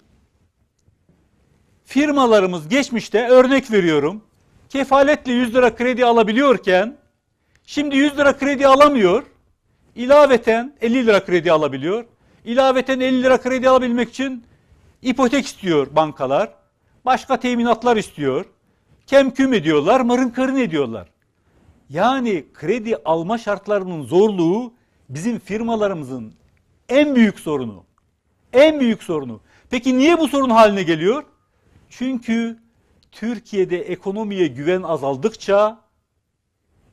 firmalarımız 1.86 2.68
geçmişte 2.68 3.28
örnek 3.28 3.72
veriyorum 3.72 4.24
kefaletle 4.70 5.32
100 5.32 5.56
lira 5.56 5.76
kredi 5.76 6.06
alabiliyorken 6.06 6.98
şimdi 7.66 7.98
100 7.98 8.18
lira 8.18 8.38
kredi 8.38 8.68
alamıyor. 8.68 9.24
İlaveten 9.96 10.74
50 10.82 11.06
lira 11.06 11.26
kredi 11.26 11.52
alabiliyor. 11.52 12.06
İlaveten 12.46 13.00
50 13.00 13.24
lira 13.24 13.42
kredi 13.42 13.70
alabilmek 13.70 14.10
için 14.10 14.46
ipotek 15.02 15.46
istiyor 15.46 15.96
bankalar. 15.96 16.50
Başka 17.06 17.40
teminatlar 17.40 17.98
istiyor. 17.98 18.46
Kemküm 19.08 19.54
ediyorlar, 19.54 20.02
mırın 20.02 20.30
kırın 20.30 20.58
ediyorlar. 20.58 21.08
Yani 21.90 22.46
kredi 22.54 22.96
alma 23.06 23.38
şartlarının 23.38 24.04
zorluğu 24.04 24.74
bizim 25.10 25.40
firmalarımızın 25.40 26.34
en 26.90 27.16
büyük 27.16 27.40
sorunu. 27.40 27.84
En 28.54 28.80
büyük 28.80 29.04
sorunu. 29.04 29.42
Peki 29.70 29.98
niye 29.98 30.20
bu 30.20 30.28
sorun 30.28 30.50
haline 30.50 30.84
geliyor? 30.84 31.24
Çünkü 31.90 32.60
Türkiye'de 33.12 33.82
ekonomiye 33.82 34.48
güven 34.48 34.84
azaldıkça 34.84 35.82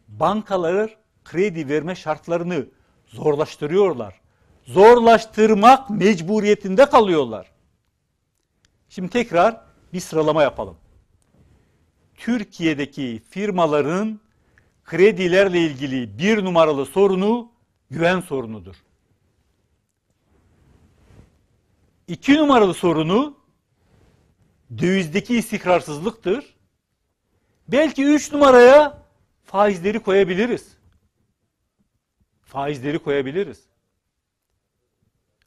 bankalar 0.09 0.97
kredi 1.25 1.69
verme 1.69 1.95
şartlarını 1.95 2.67
zorlaştırıyorlar. 3.07 4.21
Zorlaştırmak 4.65 5.91
mecburiyetinde 5.91 6.87
kalıyorlar. 6.87 7.53
Şimdi 8.89 9.11
tekrar 9.11 9.61
bir 9.93 10.01
sıralama 10.01 10.43
yapalım. 10.43 10.77
Türkiye'deki 12.15 13.23
firmaların 13.31 14.21
kredilerle 14.87 15.61
ilgili 15.61 16.19
bir 16.19 16.45
numaralı 16.45 16.87
sorunu 16.87 17.53
güven 17.91 18.21
sorunudur. 18.21 18.77
İki 22.09 22.37
numaralı 22.37 22.75
sorunu 22.75 23.37
dövizdeki 24.79 25.37
istikrarsızlıktır. 25.37 26.57
Belki 27.69 28.05
üç 28.05 28.33
numaraya 28.33 29.03
faizleri 29.45 29.99
koyabiliriz. 29.99 30.77
Faizleri 32.43 32.99
koyabiliriz. 32.99 33.65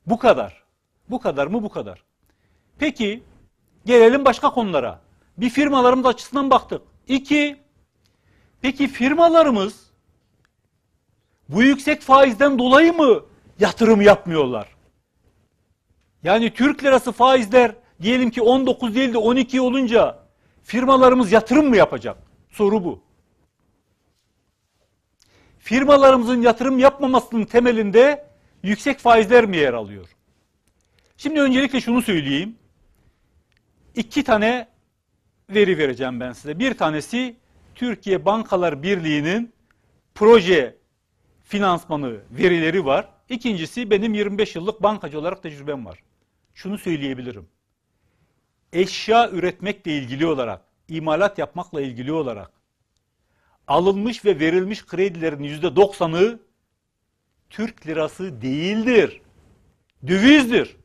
Bu 0.06 0.20
kadar. 0.20 0.64
Bu 1.10 1.20
kadar 1.20 1.48
mı 1.48 1.64
bu 1.64 1.70
kadar. 1.70 2.04
Peki 2.80 3.24
gelelim 3.86 4.26
başka 4.26 4.50
konulara. 4.50 5.02
Bir 5.38 5.50
firmalarımız 5.50 6.06
açısından 6.06 6.50
baktık. 6.50 6.82
İki, 7.08 7.60
peki 8.62 8.88
firmalarımız 8.88 9.90
bu 11.50 11.64
yüksek 11.64 12.02
faizden 12.02 12.60
dolayı 12.60 12.94
mı 12.94 13.24
yatırım 13.60 14.02
yapmıyorlar? 14.02 14.76
Yani 16.24 16.54
Türk 16.54 16.84
lirası 16.84 17.12
faizler 17.12 17.76
diyelim 18.02 18.30
ki 18.30 18.42
19 18.42 18.96
değil 18.96 19.14
de 19.14 19.18
12 19.18 19.62
olunca 19.62 20.20
firmalarımız 20.64 21.32
yatırım 21.32 21.70
mı 21.70 21.78
yapacak? 21.78 22.18
Soru 22.50 22.84
bu. 22.84 23.04
Firmalarımızın 25.60 26.42
yatırım 26.42 26.80
yapmamasının 26.80 27.46
temelinde 27.46 28.28
yüksek 28.64 29.00
faizler 29.00 29.46
mi 29.46 29.58
yer 29.58 29.74
alıyor? 29.74 30.10
Şimdi 31.18 31.42
öncelikle 31.42 31.82
şunu 31.82 32.02
söyleyeyim. 32.02 32.56
İki 33.96 34.24
tane 34.24 34.68
veri 35.50 35.78
vereceğim 35.78 36.20
ben 36.20 36.34
size. 36.34 36.60
Bir 36.60 36.78
tanesi 36.78 37.36
Türkiye 37.80 38.26
Bankalar 38.26 38.84
Birliği'nin 38.84 39.54
proje 40.16 40.78
finansmanı 41.44 42.18
verileri 42.32 42.86
var. 42.86 43.10
İkincisi 43.30 43.92
benim 43.92 44.14
25 44.14 44.56
yıllık 44.56 44.84
bankacı 44.84 45.20
olarak 45.20 45.44
tecrübem 45.44 45.86
var. 45.86 46.00
Şunu 46.54 46.78
söyleyebilirim. 46.78 47.48
Eşya 48.74 49.30
üretmekle 49.30 49.98
ilgili 49.98 50.26
olarak, 50.26 50.62
imalat 50.88 51.38
yapmakla 51.38 51.82
ilgili 51.82 52.12
olarak 52.12 52.52
alınmış 53.68 54.26
ve 54.26 54.40
verilmiş 54.40 54.86
kredilerin 54.86 55.44
%90'ı 55.44 56.40
Türk 57.50 57.88
lirası 57.88 58.42
değildir. 58.42 59.22
Dövizdir. 60.08 60.78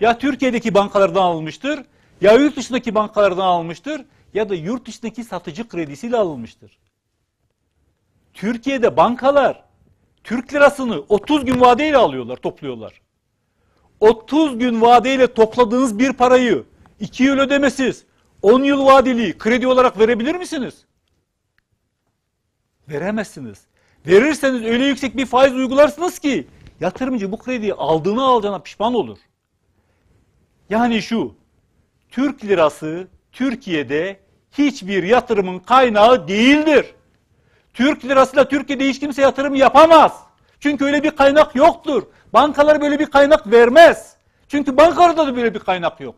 Ya 0.00 0.18
Türkiye'deki 0.18 0.74
bankalardan 0.74 1.22
alınmıştır, 1.22 1.80
ya 2.20 2.32
yurt 2.32 2.56
dışındaki 2.56 2.94
bankalardan 2.94 3.46
alınmıştır 3.46 4.04
ya 4.34 4.48
da 4.48 4.54
yurt 4.54 4.86
dışındaki 4.86 5.24
satıcı 5.24 5.68
kredisiyle 5.68 6.16
alınmıştır. 6.16 6.78
Türkiye'de 8.34 8.96
bankalar 8.96 9.64
Türk 10.24 10.54
lirasını 10.54 11.04
30 11.08 11.44
gün 11.44 11.60
vadeyle 11.60 11.96
alıyorlar, 11.96 12.36
topluyorlar. 12.36 13.00
30 14.00 14.58
gün 14.58 14.80
vadeyle 14.80 15.34
topladığınız 15.34 15.98
bir 15.98 16.12
parayı 16.12 16.64
2 17.00 17.24
yıl 17.24 17.38
ödemesiz 17.38 18.04
10 18.42 18.62
yıl 18.62 18.86
vadeli 18.86 19.38
kredi 19.38 19.66
olarak 19.66 19.98
verebilir 19.98 20.34
misiniz? 20.34 20.84
Veremezsiniz. 22.88 23.66
Verirseniz 24.06 24.62
öyle 24.64 24.84
yüksek 24.84 25.16
bir 25.16 25.26
faiz 25.26 25.52
uygularsınız 25.52 26.18
ki 26.18 26.46
yatırımcı 26.80 27.32
bu 27.32 27.38
krediyi 27.38 27.74
aldığını 27.74 28.22
alacağına 28.22 28.58
pişman 28.58 28.94
olur. 28.94 29.18
Yani 30.70 31.02
şu, 31.02 31.34
Türk 32.10 32.44
lirası 32.44 33.08
Türkiye'de 33.32 34.20
hiçbir 34.52 35.02
yatırımın 35.02 35.58
kaynağı 35.58 36.28
değildir. 36.28 36.94
Türk 37.74 38.04
lirasıyla 38.04 38.48
Türkiye'de 38.48 38.88
hiç 38.88 39.00
kimse 39.00 39.22
yatırım 39.22 39.54
yapamaz. 39.54 40.22
Çünkü 40.60 40.84
öyle 40.84 41.02
bir 41.02 41.10
kaynak 41.10 41.54
yoktur. 41.54 42.02
Bankalar 42.32 42.80
böyle 42.80 42.98
bir 42.98 43.06
kaynak 43.06 43.50
vermez. 43.50 44.16
Çünkü 44.48 44.76
bankalarda 44.76 45.26
da 45.26 45.36
böyle 45.36 45.54
bir 45.54 45.58
kaynak 45.58 46.00
yok. 46.00 46.14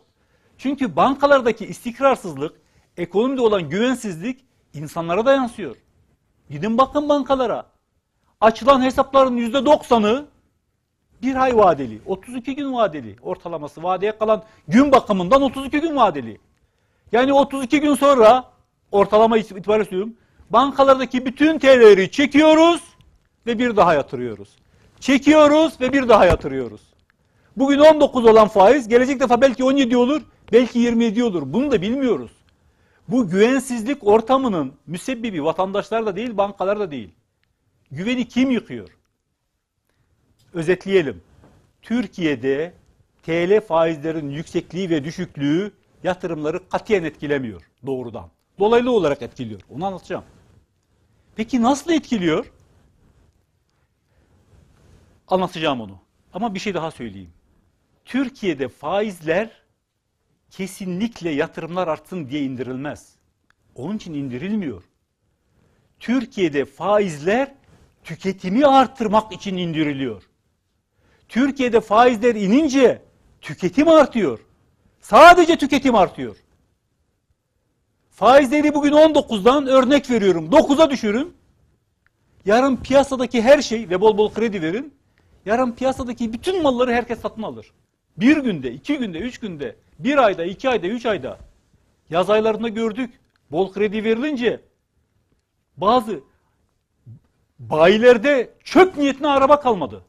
Çünkü 0.59 0.97
bankalardaki 0.97 1.67
istikrarsızlık, 1.67 2.57
ekonomide 2.97 3.41
olan 3.41 3.69
güvensizlik 3.69 4.45
insanlara 4.75 5.27
da 5.27 5.33
yansıyor. 5.33 5.77
Gidin 6.51 6.79
bakın 6.79 7.09
bankalara. 7.09 7.67
Açılan 8.41 8.83
hesapların 8.83 9.39
%90'ı 9.39 10.27
bir 11.23 11.37
ay 11.37 11.57
vadeli, 11.57 12.01
32 12.07 12.57
gün 12.57 12.73
vadeli 12.75 13.17
ortalaması. 13.23 13.83
Vadeye 13.83 14.19
kalan 14.19 14.43
gün 14.69 14.93
bakımından 14.93 15.43
32 15.43 15.81
gün 15.81 15.97
vadeli. 15.97 16.41
Yani 17.15 17.33
32 17.33 17.81
gün 17.81 17.95
sonra 17.95 18.45
ortalama 18.93 19.39
itibariyle 19.39 19.85
söylüyorum. 19.85 20.15
Bankalardaki 20.51 21.27
bütün 21.27 21.59
TL'leri 21.59 22.11
çekiyoruz 22.11 22.81
ve 23.47 23.59
bir 23.59 23.77
daha 23.77 23.95
yatırıyoruz. 23.95 24.49
Çekiyoruz 25.01 25.81
ve 25.81 25.93
bir 25.93 26.09
daha 26.09 26.27
yatırıyoruz. 26.27 26.81
Bugün 27.57 27.79
19 27.79 28.25
olan 28.25 28.49
faiz 28.49 28.89
gelecek 28.89 29.21
defa 29.21 29.41
belki 29.41 29.65
17 29.65 29.97
olur, 29.97 30.23
belki 30.53 30.79
27 30.79 31.25
olur. 31.25 31.43
Bunu 31.47 31.71
da 31.71 31.83
bilmiyoruz. 31.83 32.31
Bu 33.09 33.29
güvensizlik 33.29 34.07
ortamının 34.07 34.73
müsebbibi 34.87 35.45
vatandaşlar 35.45 36.07
da 36.07 36.17
değil, 36.17 36.37
bankalar 36.37 36.81
da 36.81 36.91
değil. 36.91 37.11
Güveni 37.91 38.29
kim 38.29 38.51
yıkıyor? 38.51 38.89
Özetleyelim. 40.55 41.23
Türkiye'de 41.83 42.73
TL 43.23 43.61
faizlerin 43.61 44.31
yüksekliği 44.31 44.91
ve 44.91 45.05
düşüklüğü 45.05 45.73
yatırımları 46.05 46.69
katiyen 46.69 47.05
etkilemiyor 47.05 47.71
doğrudan. 47.87 48.31
Dolaylı 48.59 48.91
olarak 48.93 49.23
etkiliyor. 49.23 49.61
Onu 49.71 49.87
anlatacağım. 49.87 50.25
Peki 51.37 51.63
nasıl 51.63 51.91
etkiliyor? 51.91 52.53
Anlatacağım 55.29 55.81
onu. 55.81 55.99
Ama 56.33 56.55
bir 56.55 56.59
şey 56.59 56.75
daha 56.75 56.91
söyleyeyim. 56.91 57.31
Türkiye'de 58.05 58.69
faizler 58.69 59.51
kesinlikle 60.51 61.31
yatırımlar 61.31 61.89
artsın 61.89 62.29
diye 62.29 62.43
indirilmez. 62.43 63.17
Onun 63.75 63.97
için 63.97 64.15
indirilmiyor. 64.15 64.83
Türkiye'de 66.01 66.65
faizler 66.65 67.55
tüketimi 68.05 68.67
artırmak 68.67 69.33
için 69.33 69.57
indiriliyor. 69.57 70.23
Türkiye'de 71.29 71.81
faizler 71.81 72.35
inince 72.35 73.03
tüketim 73.41 73.89
artıyor. 73.89 74.41
Sadece 75.05 75.57
tüketim 75.57 75.95
artıyor. 75.95 76.37
Faizleri 78.11 78.75
bugün 78.75 78.93
19'dan 78.93 79.67
örnek 79.67 80.11
veriyorum 80.11 80.51
9'a 80.51 80.91
düşürün. 80.91 81.35
Yarın 82.45 82.77
piyasadaki 82.77 83.43
her 83.43 83.63
şey 83.63 83.91
ve 83.91 84.01
bol 84.01 84.19
bol 84.19 84.35
kredi 84.35 84.63
verin. 84.63 84.95
Yarın 85.47 85.73
piyasadaki 85.73 86.33
bütün 86.33 86.63
malları 86.63 86.93
herkes 86.93 87.21
satın 87.21 87.43
alır. 87.43 87.73
Bir 88.17 88.37
günde, 88.37 88.73
iki 88.73 88.99
günde, 88.99 89.19
üç 89.19 89.39
günde, 89.39 89.77
bir 89.99 90.19
ayda, 90.19 90.45
iki 90.45 90.69
ayda, 90.69 90.87
üç 90.87 91.07
ayda. 91.07 91.39
Yaz 92.11 92.31
aylarında 92.31 92.69
gördük. 92.69 93.21
Bol 93.51 93.73
kredi 93.73 94.05
verilince 94.05 94.61
bazı 95.77 96.21
bayilerde 97.59 98.51
çöp 98.65 98.97
niyetine 98.97 99.29
araba 99.29 99.61
kalmadı. 99.61 100.05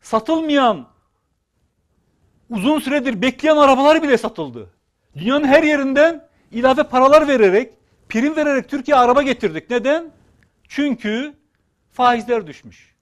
Satılmayan, 0.00 0.89
uzun 2.50 2.80
süredir 2.80 3.22
bekleyen 3.22 3.56
arabalar 3.56 4.02
bile 4.02 4.18
satıldı. 4.18 4.70
Dünyanın 5.16 5.44
her 5.44 5.62
yerinden 5.62 6.28
ilave 6.52 6.82
paralar 6.82 7.28
vererek, 7.28 7.72
prim 8.08 8.36
vererek 8.36 8.68
Türkiye 8.68 8.96
araba 8.96 9.22
getirdik. 9.22 9.70
Neden? 9.70 10.10
Çünkü 10.68 11.34
faizler 11.90 12.46
düşmüş. 12.46 12.96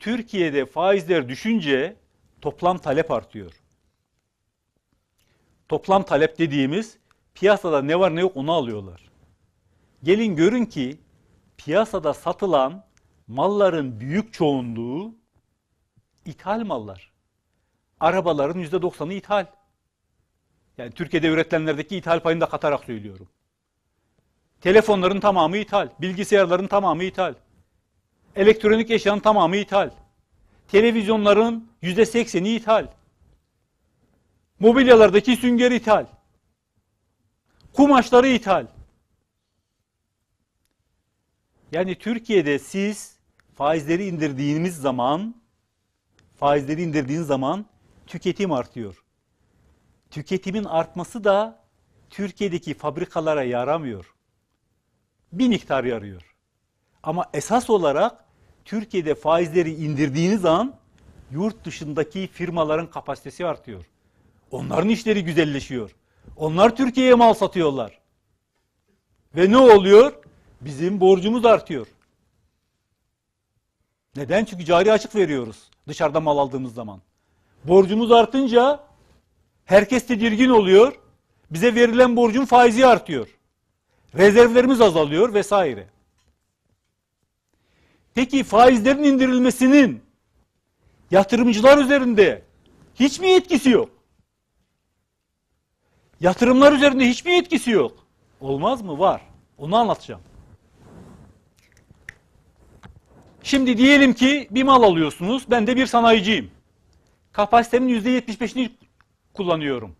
Türkiye'de 0.00 0.66
faizler 0.66 1.28
düşünce 1.28 1.96
toplam 2.40 2.78
talep 2.78 3.10
artıyor. 3.10 3.52
Toplam 5.68 6.02
talep 6.02 6.38
dediğimiz 6.38 6.98
piyasada 7.34 7.82
ne 7.82 8.00
var 8.00 8.16
ne 8.16 8.20
yok 8.20 8.36
onu 8.36 8.52
alıyorlar. 8.52 9.10
Gelin 10.02 10.36
görün 10.36 10.64
ki 10.64 10.98
piyasada 11.56 12.14
satılan 12.14 12.84
malların 13.26 14.00
büyük 14.00 14.32
çoğunluğu 14.32 15.14
ithal 16.24 16.64
mallar. 16.64 17.12
Arabaların 18.00 18.62
%90'ı 18.62 19.12
ithal. 19.12 19.46
Yani 20.78 20.92
Türkiye'de 20.92 21.28
üretilenlerdeki 21.28 21.96
ithal 21.96 22.20
payını 22.20 22.40
da 22.40 22.48
katarak 22.48 22.84
söylüyorum. 22.84 23.28
Telefonların 24.60 25.20
tamamı 25.20 25.56
ithal, 25.56 25.88
bilgisayarların 26.00 26.66
tamamı 26.66 27.04
ithal. 27.04 27.34
Elektronik 28.36 28.90
eşyanın 28.90 29.20
tamamı 29.20 29.56
ithal. 29.56 29.90
Televizyonların 30.68 31.70
%80'i 31.82 32.56
ithal. 32.56 32.86
Mobilyalardaki 34.58 35.36
sünger 35.36 35.70
ithal. 35.70 36.06
Kumaşları 37.72 38.28
ithal. 38.28 38.66
Yani 41.72 41.94
Türkiye'de 41.98 42.58
siz 42.58 43.16
faizleri 43.54 44.06
indirdiğiniz 44.06 44.76
zaman 44.76 45.34
faizleri 46.44 46.82
indirdiğiniz 46.82 47.26
zaman 47.26 47.66
tüketim 48.06 48.52
artıyor. 48.52 49.04
Tüketimin 50.10 50.64
artması 50.64 51.24
da 51.24 51.64
Türkiye'deki 52.10 52.74
fabrikalara 52.74 53.42
yaramıyor. 53.42 54.14
Bir 55.32 55.48
miktar 55.48 55.84
yarıyor. 55.84 56.34
Ama 57.02 57.30
esas 57.34 57.70
olarak 57.70 58.24
Türkiye'de 58.64 59.14
faizleri 59.14 59.74
indirdiğiniz 59.74 60.44
an 60.44 60.74
yurt 61.30 61.64
dışındaki 61.64 62.26
firmaların 62.26 62.90
kapasitesi 62.90 63.46
artıyor. 63.46 63.84
Onların 64.50 64.88
işleri 64.88 65.24
güzelleşiyor. 65.24 65.96
Onlar 66.36 66.76
Türkiye'ye 66.76 67.14
mal 67.14 67.34
satıyorlar. 67.34 68.00
Ve 69.36 69.50
ne 69.50 69.58
oluyor? 69.58 70.12
Bizim 70.60 71.00
borcumuz 71.00 71.44
artıyor. 71.44 71.86
Neden? 74.16 74.44
Çünkü 74.44 74.64
cari 74.64 74.92
açık 74.92 75.14
veriyoruz 75.14 75.73
dışarıda 75.88 76.20
mal 76.20 76.38
aldığımız 76.38 76.74
zaman. 76.74 77.00
Borcumuz 77.64 78.12
artınca 78.12 78.80
herkes 79.64 80.06
tedirgin 80.06 80.48
oluyor. 80.48 80.92
Bize 81.50 81.74
verilen 81.74 82.16
borcun 82.16 82.44
faizi 82.44 82.86
artıyor. 82.86 83.28
Rezervlerimiz 84.14 84.80
azalıyor 84.80 85.34
vesaire. 85.34 85.86
Peki 88.14 88.44
faizlerin 88.44 89.02
indirilmesinin 89.02 90.02
yatırımcılar 91.10 91.78
üzerinde 91.78 92.42
hiç 92.94 93.20
mi 93.20 93.28
etkisi 93.28 93.70
yok? 93.70 93.90
Yatırımlar 96.20 96.72
üzerinde 96.72 97.08
hiç 97.08 97.24
mi 97.24 97.32
etkisi 97.32 97.70
yok? 97.70 98.06
Olmaz 98.40 98.82
mı? 98.82 98.98
Var. 98.98 99.20
Onu 99.58 99.76
anlatacağım. 99.76 100.20
Şimdi 103.44 103.78
diyelim 103.78 104.14
ki 104.14 104.48
bir 104.50 104.62
mal 104.62 104.82
alıyorsunuz. 104.82 105.44
Ben 105.50 105.66
de 105.66 105.76
bir 105.76 105.86
sanayiciyim. 105.86 106.50
Kapasitemin 107.32 108.00
%75'ini 108.00 108.70
kullanıyorum. 109.34 109.96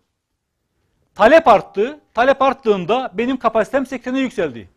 Talep 1.15 1.47
arttı. 1.47 1.99
Talep 2.13 2.41
arttığında 2.41 3.11
benim 3.13 3.37
kapasitem 3.37 3.83
80'e 3.83 4.19
yükseldi. 4.19 4.69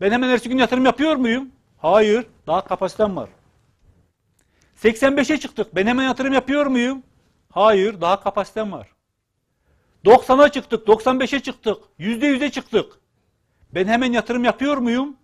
Ben 0.00 0.12
hemen 0.12 0.28
ertesi 0.28 0.48
gün 0.48 0.58
yatırım 0.58 0.84
yapıyor 0.84 1.16
muyum? 1.16 1.50
Hayır. 1.78 2.26
Daha 2.46 2.64
kapasitem 2.64 3.16
var. 3.16 3.28
85'e 4.82 5.38
çıktık. 5.38 5.74
Ben 5.74 5.86
hemen 5.86 6.04
yatırım 6.04 6.32
yapıyor 6.32 6.66
muyum? 6.66 7.02
Hayır. 7.50 8.00
Daha 8.00 8.20
kapasitem 8.20 8.72
var. 8.72 8.88
90'a 10.04 10.48
çıktık. 10.48 10.88
95'e 10.88 11.40
çıktık. 11.40 11.76
%100'e 11.98 12.50
çıktık. 12.50 12.92
Ben 13.74 13.86
hemen 13.86 14.12
yatırım 14.12 14.44
yapıyor 14.44 14.76
muyum? 14.76 15.16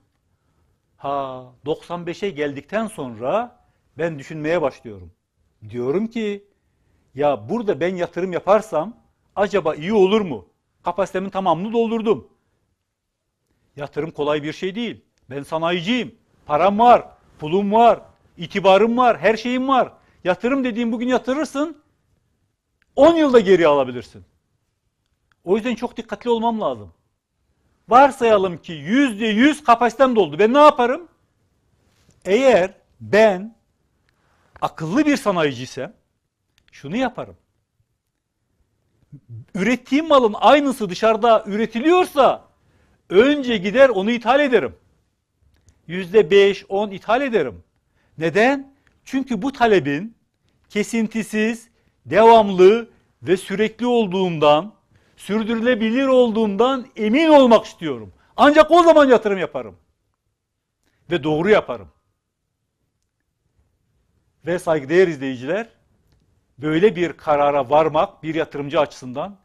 Ha 1.02 1.52
95'e 1.66 2.30
geldikten 2.30 2.86
sonra 2.86 3.58
ben 3.98 4.18
düşünmeye 4.18 4.62
başlıyorum. 4.62 5.12
Diyorum 5.70 6.06
ki 6.06 6.44
ya 7.14 7.48
burada 7.48 7.80
ben 7.80 7.96
yatırım 7.96 8.32
yaparsam 8.32 8.96
acaba 9.36 9.74
iyi 9.74 9.92
olur 9.92 10.20
mu? 10.20 10.46
Kapasitemin 10.82 11.30
tamamını 11.30 11.72
doldurdum. 11.72 12.28
Yatırım 13.76 14.10
kolay 14.10 14.42
bir 14.42 14.52
şey 14.52 14.74
değil. 14.74 15.04
Ben 15.30 15.42
sanayiciyim. 15.42 16.14
Param 16.46 16.78
var, 16.78 17.08
pulum 17.38 17.72
var, 17.72 18.00
itibarım 18.36 18.96
var, 18.96 19.18
her 19.18 19.36
şeyim 19.36 19.68
var. 19.68 19.92
Yatırım 20.24 20.64
dediğim 20.64 20.92
bugün 20.92 21.08
yatırırsın 21.08 21.82
10 22.96 23.14
yılda 23.14 23.40
geri 23.40 23.66
alabilirsin. 23.66 24.24
O 25.44 25.56
yüzden 25.56 25.74
çok 25.74 25.96
dikkatli 25.96 26.30
olmam 26.30 26.60
lazım. 26.60 26.92
Varsayalım 27.92 28.59
ki 28.59 28.72
yüzde 28.72 29.26
yüz 29.26 29.64
kapasitem 29.64 30.16
doldu. 30.16 30.38
Ben 30.38 30.55
ne 30.55 30.59
yaparım? 30.59 31.09
Eğer 32.24 32.70
ben 33.00 33.57
akıllı 34.61 35.07
bir 35.07 35.16
sanayiciysem 35.16 35.92
şunu 36.72 36.96
yaparım. 36.96 37.37
Ürettiğim 39.55 40.09
malın 40.09 40.35
aynısı 40.40 40.90
dışarıda 40.90 41.44
üretiliyorsa 41.46 42.44
önce 43.09 43.57
gider 43.57 43.88
onu 43.88 44.11
ithal 44.11 44.40
ederim. 44.40 44.76
Yüzde 45.87 46.31
beş, 46.31 46.64
on 46.68 46.90
ithal 46.90 47.22
ederim. 47.22 47.64
Neden? 48.18 48.74
Çünkü 49.05 49.42
bu 49.42 49.52
talebin 49.52 50.16
kesintisiz, 50.68 51.68
devamlı 52.07 52.90
ve 53.22 53.37
sürekli 53.37 53.87
olduğundan 53.87 54.74
sürdürülebilir 55.26 56.06
olduğundan 56.06 56.87
emin 56.96 57.28
olmak 57.28 57.64
istiyorum. 57.64 58.12
Ancak 58.37 58.70
o 58.70 58.82
zaman 58.82 59.08
yatırım 59.08 59.38
yaparım. 59.38 59.76
Ve 61.11 61.24
doğru 61.24 61.50
yaparım. 61.50 61.88
Ve 64.46 64.58
saygıdeğer 64.58 65.08
izleyiciler, 65.08 65.68
böyle 66.58 66.96
bir 66.96 67.12
karara 67.12 67.70
varmak 67.70 68.22
bir 68.22 68.35
yatırımcı 68.35 68.80
açısından 68.80 69.38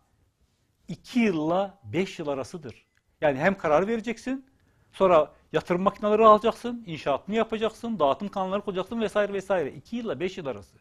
2 0.87 1.19
yılla 1.19 1.79
5 1.83 2.19
yıl 2.19 2.27
arasıdır. 2.27 2.85
Yani 3.21 3.39
hem 3.39 3.57
karar 3.57 3.87
vereceksin, 3.87 4.45
sonra 4.91 5.31
yatırım 5.53 5.81
makineleri 5.81 6.25
alacaksın, 6.25 6.83
inşaatını 6.87 7.35
yapacaksın, 7.35 7.99
dağıtım 7.99 8.29
kanalları 8.29 8.61
koyacaksın 8.61 9.01
vesaire 9.01 9.33
vesaire. 9.33 9.71
2 9.71 9.95
yılla 9.95 10.19
5 10.19 10.37
yıl 10.37 10.45
arası. 10.45 10.77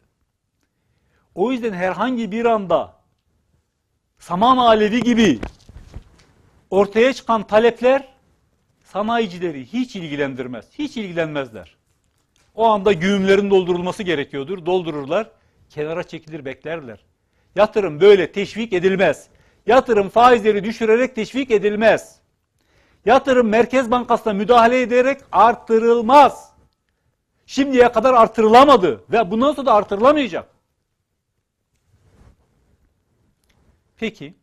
O 1.35 1.51
yüzden 1.51 1.73
herhangi 1.73 2.31
bir 2.31 2.45
anda 2.45 2.96
saman 4.19 4.57
alevi 4.57 5.03
gibi 5.03 5.39
ortaya 6.69 7.13
çıkan 7.13 7.47
talepler 7.47 8.07
sanayicileri 8.83 9.65
hiç 9.65 9.95
ilgilendirmez. 9.95 10.65
Hiç 10.79 10.97
ilgilenmezler. 10.97 11.77
O 12.55 12.65
anda 12.65 12.93
güğümlerin 12.93 13.49
doldurulması 13.49 14.03
gerekiyordur. 14.03 14.65
Doldururlar. 14.65 15.29
Kenara 15.69 16.03
çekilir 16.03 16.45
beklerler. 16.45 16.99
Yatırım 17.55 18.01
böyle 18.01 18.31
teşvik 18.31 18.73
edilmez. 18.73 19.27
Yatırım 19.65 20.09
faizleri 20.09 20.63
düşürerek 20.63 21.15
teşvik 21.15 21.51
edilmez. 21.51 22.19
Yatırım 23.05 23.47
Merkez 23.47 23.91
Bankası'na 23.91 24.33
müdahale 24.33 24.81
ederek 24.81 25.21
artırılmaz. 25.31 26.51
Şimdiye 27.45 27.91
kadar 27.91 28.13
artırılamadı 28.13 29.03
ve 29.11 29.31
bundan 29.31 29.53
sonra 29.53 29.65
da 29.65 29.73
artırılamayacak. 29.73 30.56
Peki. 33.97 34.35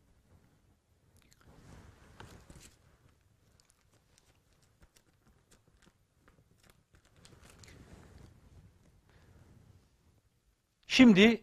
Şimdi 10.86 11.42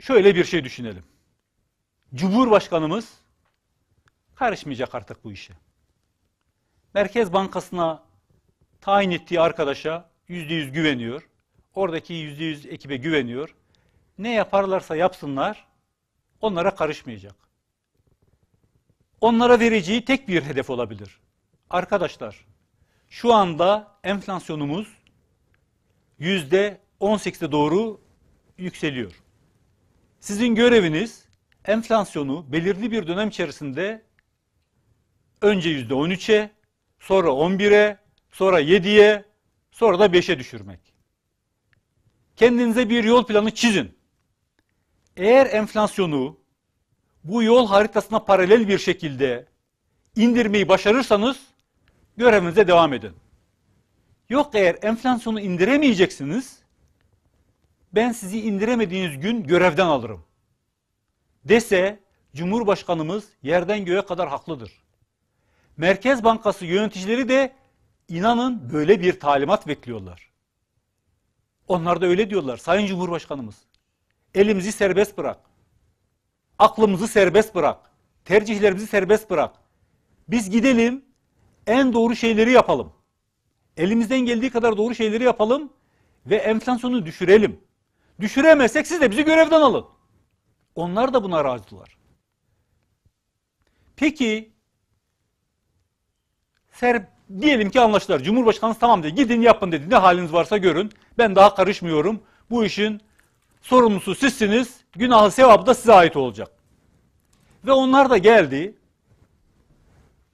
şöyle 0.00 0.34
bir 0.34 0.44
şey 0.44 0.64
düşünelim. 0.64 1.04
Cumhurbaşkanımız 2.14 3.14
karışmayacak 4.34 4.94
artık 4.94 5.24
bu 5.24 5.32
işe. 5.32 5.54
Merkez 6.94 7.32
Bankası'na 7.32 8.04
tayin 8.80 9.10
ettiği 9.10 9.40
arkadaşa 9.40 10.10
yüzde 10.28 10.54
yüz 10.54 10.72
güveniyor. 10.72 11.28
Oradaki 11.74 12.14
yüzde 12.14 12.44
yüz 12.44 12.66
ekibe 12.66 12.96
güveniyor. 12.96 13.54
Ne 14.18 14.34
yaparlarsa 14.34 14.96
yapsınlar 14.96 15.66
onlara 16.40 16.74
karışmayacak. 16.74 17.34
Onlara 19.20 19.60
vereceği 19.60 20.04
tek 20.04 20.28
bir 20.28 20.42
hedef 20.42 20.70
olabilir. 20.70 21.20
Arkadaşlar 21.70 22.46
şu 23.08 23.34
anda 23.34 23.98
enflasyonumuz 24.04 24.88
yüzde 26.18 26.80
18'e 27.00 27.52
doğru 27.52 28.00
yükseliyor. 28.58 29.12
Sizin 30.20 30.54
göreviniz 30.54 31.28
enflasyonu 31.64 32.52
belirli 32.52 32.92
bir 32.92 33.06
dönem 33.06 33.28
içerisinde 33.28 34.02
önce 35.42 35.70
yüzde 35.70 35.94
13'e, 35.94 36.50
sonra 37.00 37.28
11'e, 37.28 37.98
sonra 38.32 38.60
7'ye, 38.60 39.24
sonra 39.70 39.98
da 39.98 40.06
5'e 40.06 40.38
düşürmek. 40.38 40.80
Kendinize 42.36 42.90
bir 42.90 43.04
yol 43.04 43.26
planı 43.26 43.50
çizin. 43.50 43.95
Eğer 45.16 45.46
enflasyonu 45.46 46.36
bu 47.24 47.42
yol 47.42 47.66
haritasına 47.66 48.24
paralel 48.24 48.68
bir 48.68 48.78
şekilde 48.78 49.46
indirmeyi 50.16 50.68
başarırsanız 50.68 51.40
görevinize 52.16 52.68
devam 52.68 52.92
edin. 52.92 53.12
Yok 54.28 54.50
eğer 54.54 54.78
enflasyonu 54.82 55.40
indiremeyeceksiniz, 55.40 56.58
ben 57.92 58.12
sizi 58.12 58.40
indiremediğiniz 58.40 59.20
gün 59.20 59.42
görevden 59.44 59.86
alırım. 59.86 60.24
Dese 61.44 62.00
Cumhurbaşkanımız 62.34 63.28
yerden 63.42 63.84
göğe 63.84 64.04
kadar 64.04 64.28
haklıdır. 64.28 64.72
Merkez 65.76 66.24
Bankası 66.24 66.66
yöneticileri 66.66 67.28
de 67.28 67.52
inanın 68.08 68.72
böyle 68.72 69.00
bir 69.00 69.20
talimat 69.20 69.66
bekliyorlar. 69.66 70.30
Onlar 71.68 72.00
da 72.00 72.06
öyle 72.06 72.30
diyorlar. 72.30 72.56
Sayın 72.56 72.86
Cumhurbaşkanımız 72.86 73.56
elimizi 74.34 74.72
serbest 74.72 75.18
bırak. 75.18 75.40
Aklımızı 76.58 77.08
serbest 77.08 77.54
bırak. 77.54 77.90
Tercihlerimizi 78.24 78.86
serbest 78.86 79.30
bırak. 79.30 79.54
Biz 80.28 80.50
gidelim 80.50 81.04
en 81.66 81.92
doğru 81.92 82.16
şeyleri 82.16 82.52
yapalım. 82.52 82.92
Elimizden 83.76 84.20
geldiği 84.20 84.50
kadar 84.50 84.76
doğru 84.76 84.94
şeyleri 84.94 85.24
yapalım 85.24 85.72
ve 86.26 86.36
enflasyonu 86.36 87.06
düşürelim. 87.06 87.60
Düşüremezsek 88.20 88.86
siz 88.86 89.00
de 89.00 89.10
bizi 89.10 89.24
görevden 89.24 89.60
alın. 89.60 89.86
Onlar 90.74 91.14
da 91.14 91.22
buna 91.22 91.44
razılar. 91.44 91.96
Peki 93.96 94.52
ser, 96.72 97.02
diyelim 97.40 97.70
ki 97.70 97.80
anlaştılar. 97.80 98.22
Cumhurbaşkanı 98.22 98.74
tamam 98.74 99.02
dedi. 99.02 99.14
Gidin 99.14 99.40
yapın 99.40 99.72
dedi. 99.72 99.90
Ne 99.90 99.96
haliniz 99.96 100.32
varsa 100.32 100.56
görün. 100.56 100.92
Ben 101.18 101.36
daha 101.36 101.54
karışmıyorum. 101.54 102.22
Bu 102.50 102.64
işin 102.64 103.00
sorumlusu 103.66 104.14
sizsiniz. 104.14 104.80
Günahı 104.92 105.30
sevabı 105.30 105.66
da 105.66 105.74
size 105.74 105.92
ait 105.92 106.16
olacak. 106.16 106.50
Ve 107.64 107.72
onlar 107.72 108.10
da 108.10 108.18
geldi. 108.18 108.74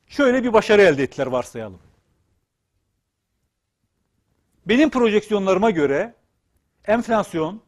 Şöyle 0.07 0.45
bir 0.45 0.53
başarı 0.53 0.83
elde 0.83 1.03
ettiler 1.03 1.27
varsayalım. 1.27 1.79
Benim 4.67 4.91
projeksiyonlarıma 4.91 5.71
göre 5.71 6.15
enflasyon 6.85 7.61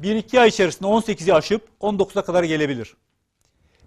1-2 0.00 0.40
ay 0.40 0.48
içerisinde 0.48 0.88
18'i 0.88 1.34
aşıp 1.34 1.68
19'a 1.80 2.22
kadar 2.22 2.44
gelebilir. 2.44 2.96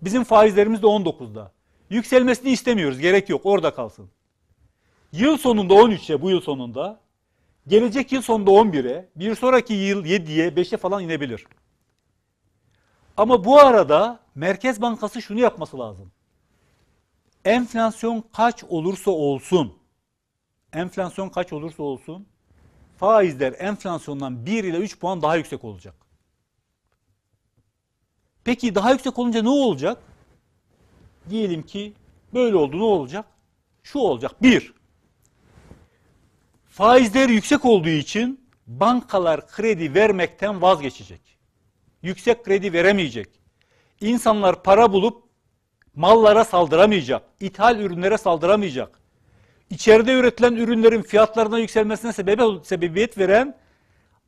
Bizim 0.02 0.24
faizlerimiz 0.24 0.82
de 0.82 0.86
19'da. 0.86 1.52
Yükselmesini 1.90 2.50
istemiyoruz. 2.50 3.00
Gerek 3.00 3.30
yok. 3.30 3.42
Orada 3.44 3.74
kalsın. 3.74 4.10
Yıl 5.12 5.38
sonunda 5.38 5.74
13'e 5.74 6.22
bu 6.22 6.30
yıl 6.30 6.42
sonunda 6.42 7.00
gelecek 7.68 8.12
yıl 8.12 8.22
sonunda 8.22 8.52
11'e 8.52 9.10
bir 9.16 9.36
sonraki 9.36 9.74
yıl 9.74 10.06
7'ye 10.06 10.50
5'e 10.50 10.78
falan 10.78 11.04
inebilir. 11.04 11.48
Ama 13.18 13.46
bu 13.46 13.60
arada 13.60 14.20
Merkez 14.36 14.82
Bankası 14.82 15.22
şunu 15.22 15.40
yapması 15.40 15.80
lazım. 15.80 16.12
Enflasyon 17.46 18.24
kaç 18.34 18.64
olursa 18.64 19.12
olsun 19.12 19.78
enflasyon 20.74 21.30
kaç 21.30 21.54
olursa 21.54 21.84
olsun 21.84 22.28
faizler 22.98 23.54
enflasyondan 23.58 24.46
1 24.46 24.64
ile 24.64 24.78
3 24.78 25.00
puan 25.00 25.22
daha 25.22 25.36
yüksek 25.36 25.64
olacak. 25.64 25.96
Peki 28.44 28.76
daha 28.76 28.92
yüksek 28.92 29.20
olunca 29.20 29.42
ne 29.42 29.50
olacak? 29.50 30.02
Diyelim 31.30 31.64
ki 31.64 31.94
böyle 32.34 32.56
oldu 32.56 32.80
ne 32.80 32.84
olacak? 32.84 33.26
Şu 33.84 34.00
olacak. 34.00 34.44
1. 34.44 34.74
Faizler 36.78 37.30
yüksek 37.30 37.66
olduğu 37.66 37.90
için 37.90 38.50
bankalar 38.68 39.48
kredi 39.48 39.94
vermekten 39.94 40.62
vazgeçecek. 40.62 41.22
Yüksek 42.02 42.46
kredi 42.46 42.74
veremeyecek. 42.74 43.28
İnsanlar 44.02 44.64
para 44.64 44.94
bulup 44.94 45.24
mallara 45.96 46.44
saldıramayacak. 46.44 47.24
İthal 47.40 47.80
ürünlere 47.80 48.18
saldıramayacak 48.18 49.00
içeride 49.70 50.14
üretilen 50.14 50.56
ürünlerin 50.56 51.02
fiyatlarına 51.02 51.60
yükselmesine 51.60 52.14
sebebe, 52.14 52.44
sebebiyet 52.64 53.18
veren 53.18 53.58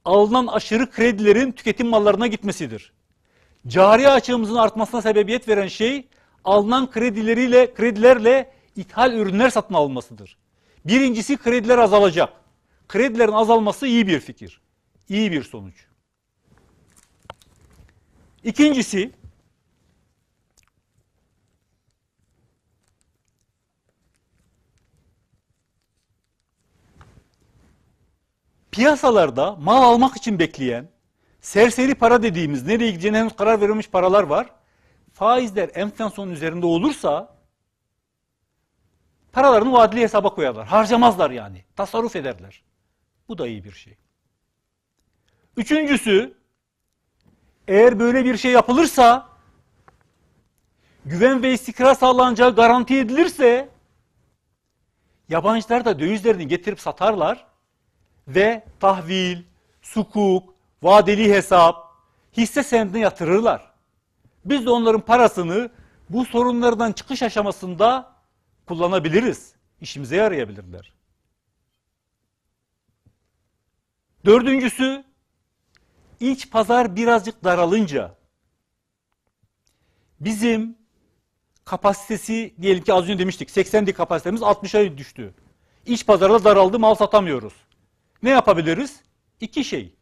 alınan 0.06 0.48
aşırı 0.48 0.92
kredilerin 0.92 1.52
tüketim 1.52 1.88
mallarına 1.88 2.28
gitmesidir. 2.28 2.94
Cari 3.68 4.10
açığımızın 4.10 4.56
artmasına 4.56 5.02
sebebiyet 5.02 5.48
veren 5.48 5.68
şey 5.68 6.08
alınan 6.44 6.92
kredileriyle 6.92 7.74
kredilerle 7.74 8.52
ithal 8.76 9.14
ürünler 9.14 9.50
satın 9.50 9.74
alınmasıdır. 9.74 10.38
Birincisi 10.86 11.38
krediler 11.38 11.78
azalacak. 11.78 12.34
Kredilerin 12.88 13.32
azalması 13.32 13.88
iyi 13.88 14.08
bir 14.08 14.20
fikir. 14.20 14.62
İyi 15.10 15.32
bir 15.32 15.44
sonuç. 15.44 15.86
İkincisi 18.44 19.12
piyasalarda 28.72 29.56
mal 29.56 29.84
almak 29.84 30.18
için 30.18 30.40
bekleyen, 30.40 30.90
serseri 31.42 31.96
para 31.96 32.24
dediğimiz, 32.24 32.68
nereye 32.68 32.92
gideceğine 32.92 33.20
henüz 33.20 33.36
karar 33.36 33.62
verilmiş 33.62 33.90
paralar 33.90 34.24
var. 34.24 34.50
Faizler 35.14 35.70
enflasyonun 35.74 36.32
üzerinde 36.32 36.66
olursa 36.66 37.39
paralarını 39.32 39.74
vadeli 39.74 40.02
hesaba 40.02 40.30
koyarlar. 40.30 40.68
Harcamazlar 40.68 41.32
yani. 41.32 41.64
Tasarruf 41.76 42.16
ederler. 42.16 42.64
Bu 43.28 43.38
da 43.38 43.48
iyi 43.48 43.64
bir 43.64 43.72
şey. 43.72 43.98
Üçüncüsü, 45.58 46.38
eğer 47.68 48.00
böyle 48.00 48.26
bir 48.26 48.38
şey 48.38 48.52
yapılırsa, 48.52 49.30
güven 51.06 51.44
ve 51.44 51.54
istikrar 51.54 51.96
sağlanacağı 51.96 52.56
garanti 52.56 52.98
edilirse, 52.98 53.70
yabancılar 55.30 55.86
da 55.86 56.00
dövizlerini 56.00 56.48
getirip 56.48 56.80
satarlar 56.80 57.46
ve 58.28 58.64
tahvil, 58.80 59.44
sukuk, 59.82 60.54
vadeli 60.84 61.34
hesap, 61.34 61.90
hisse 62.38 62.64
senedine 62.64 63.00
yatırırlar. 63.00 63.72
Biz 64.46 64.66
de 64.66 64.70
onların 64.70 65.02
parasını 65.02 65.70
bu 66.10 66.26
sorunlardan 66.26 66.92
çıkış 66.92 67.24
aşamasında 67.24 68.12
kullanabiliriz. 68.70 69.54
İşimize 69.82 70.16
yarayabilirler. 70.16 70.94
Dördüncüsü, 74.26 75.04
iç 76.20 76.52
pazar 76.52 76.96
birazcık 76.96 77.44
daralınca 77.44 78.16
bizim 80.20 80.78
kapasitesi 81.66 82.54
diyelim 82.62 82.84
ki 82.84 82.94
az 82.94 83.04
önce 83.04 83.20
demiştik 83.20 83.50
80'di 83.50 83.94
kapasitemiz 83.94 84.42
60'a 84.42 84.98
düştü. 84.98 85.34
İç 85.86 86.06
pazarda 86.06 86.44
daraldı 86.44 86.80
mal 86.80 86.96
satamıyoruz 86.96 87.54
ne 88.24 88.30
yapabiliriz? 88.30 89.02
İki 89.42 89.64
şey. 89.64 89.96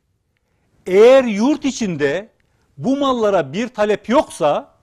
Eğer 0.85 1.23
yurt 1.23 1.65
içinde 1.65 2.29
bu 2.77 2.97
mallara 2.97 3.53
bir 3.53 3.67
talep 3.67 4.09
yoksa 4.09 4.76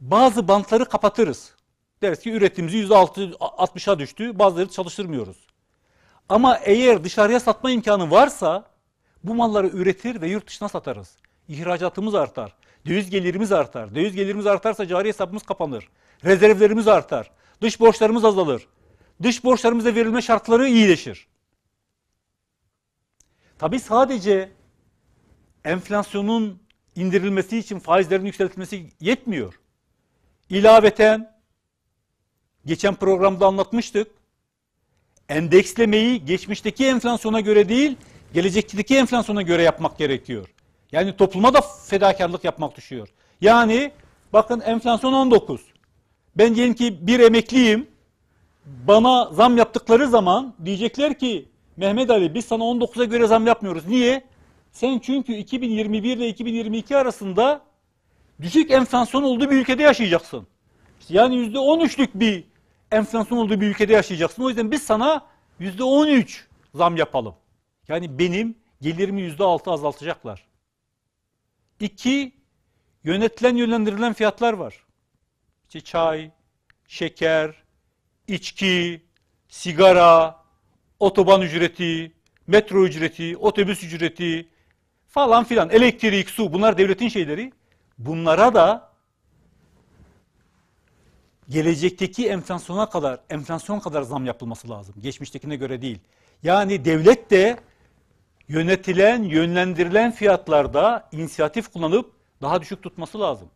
bazı 0.00 0.48
bantları 0.48 0.84
kapatırız. 0.84 1.54
Deriz 2.02 2.20
ki 2.20 2.32
üretimimiz 2.32 2.74
%6, 2.74 3.32
60'a 3.32 3.98
düştü. 3.98 4.38
Bazıları 4.38 4.68
çalıştırmıyoruz. 4.68 5.36
Ama 6.28 6.56
eğer 6.56 7.04
dışarıya 7.04 7.40
satma 7.40 7.70
imkanı 7.70 8.10
varsa 8.10 8.64
bu 9.24 9.34
malları 9.34 9.68
üretir 9.68 10.20
ve 10.20 10.28
yurt 10.28 10.46
dışına 10.46 10.68
satarız. 10.68 11.16
İhracatımız 11.48 12.14
artar. 12.14 12.54
Döviz 12.86 13.10
gelirimiz 13.10 13.52
artar. 13.52 13.94
Döviz 13.94 14.14
gelirimiz 14.14 14.46
artarsa 14.46 14.86
cari 14.86 15.08
hesabımız 15.08 15.42
kapanır. 15.42 15.88
Rezervlerimiz 16.24 16.88
artar. 16.88 17.30
Dış 17.62 17.80
borçlarımız 17.80 18.24
azalır. 18.24 18.66
Dış 19.22 19.44
borçlarımıza 19.44 19.94
verilme 19.94 20.22
şartları 20.22 20.68
iyileşir. 20.68 21.26
Tabi 23.58 23.80
sadece 23.80 24.52
enflasyonun 25.64 26.62
indirilmesi 26.96 27.58
için 27.58 27.78
faizlerin 27.78 28.24
yükseltilmesi 28.24 28.86
yetmiyor. 29.00 29.59
İlaveten 30.50 31.32
geçen 32.66 32.94
programda 32.94 33.46
anlatmıştık. 33.46 34.08
Endekslemeyi 35.28 36.24
geçmişteki 36.24 36.86
enflasyona 36.86 37.40
göre 37.40 37.68
değil, 37.68 37.96
gelecekteki 38.34 38.96
enflasyona 38.96 39.42
göre 39.42 39.62
yapmak 39.62 39.98
gerekiyor. 39.98 40.48
Yani 40.92 41.16
topluma 41.16 41.54
da 41.54 41.60
fedakarlık 41.86 42.44
yapmak 42.44 42.76
düşüyor. 42.76 43.08
Yani 43.40 43.92
bakın 44.32 44.60
enflasyon 44.60 45.12
19. 45.12 45.60
Ben 46.36 46.54
diyelim 46.54 46.74
ki 46.74 47.06
bir 47.06 47.20
emekliyim. 47.20 47.86
Bana 48.66 49.30
zam 49.32 49.56
yaptıkları 49.56 50.08
zaman 50.08 50.54
diyecekler 50.64 51.18
ki 51.18 51.48
Mehmet 51.76 52.10
Ali 52.10 52.34
biz 52.34 52.44
sana 52.44 52.64
19'a 52.64 53.04
göre 53.04 53.26
zam 53.26 53.46
yapmıyoruz. 53.46 53.86
Niye? 53.86 54.24
Sen 54.72 54.98
çünkü 54.98 55.32
2021 55.32 56.16
ile 56.16 56.28
2022 56.28 56.96
arasında 56.96 57.69
düşük 58.42 58.70
enflasyon 58.70 59.22
olduğu 59.22 59.50
bir 59.50 59.56
ülkede 59.56 59.82
yaşayacaksın. 59.82 60.46
İşte 61.00 61.14
yani 61.14 61.34
%13'lük 61.34 62.08
bir 62.14 62.44
enflasyon 62.90 63.38
olduğu 63.38 63.60
bir 63.60 63.66
ülkede 63.66 63.92
yaşayacaksın. 63.92 64.42
O 64.42 64.48
yüzden 64.48 64.70
biz 64.70 64.82
sana 64.82 65.26
%13 65.60 66.40
zam 66.74 66.96
yapalım. 66.96 67.34
Yani 67.88 68.18
benim 68.18 68.54
gelirimi 68.80 69.22
%6 69.22 69.70
azaltacaklar. 69.70 70.46
İki, 71.80 72.32
yönetilen 73.04 73.56
yönlendirilen 73.56 74.12
fiyatlar 74.12 74.52
var. 74.52 74.84
İşte 75.66 75.80
çay, 75.80 76.30
şeker, 76.88 77.62
içki, 78.28 79.02
sigara, 79.48 80.44
otoban 81.00 81.42
ücreti, 81.42 82.12
metro 82.46 82.86
ücreti, 82.86 83.36
otobüs 83.36 83.84
ücreti 83.84 84.48
falan 85.08 85.44
filan, 85.44 85.70
elektrik, 85.70 86.30
su 86.30 86.52
bunlar 86.52 86.78
devletin 86.78 87.08
şeyleri. 87.08 87.52
Bunlara 88.00 88.54
da 88.54 88.90
gelecekteki 91.48 92.28
enflasyona 92.28 92.88
kadar, 92.90 93.20
enflasyon 93.30 93.80
kadar 93.80 94.02
zam 94.02 94.26
yapılması 94.26 94.70
lazım. 94.70 94.94
Geçmiştekine 95.00 95.56
göre 95.56 95.82
değil. 95.82 95.98
Yani 96.42 96.84
devlet 96.84 97.30
de 97.30 97.56
yönetilen, 98.48 99.22
yönlendirilen 99.22 100.12
fiyatlarda 100.12 101.08
inisiyatif 101.12 101.72
kullanıp 101.72 102.12
daha 102.42 102.60
düşük 102.60 102.82
tutması 102.82 103.20
lazım. 103.20 103.48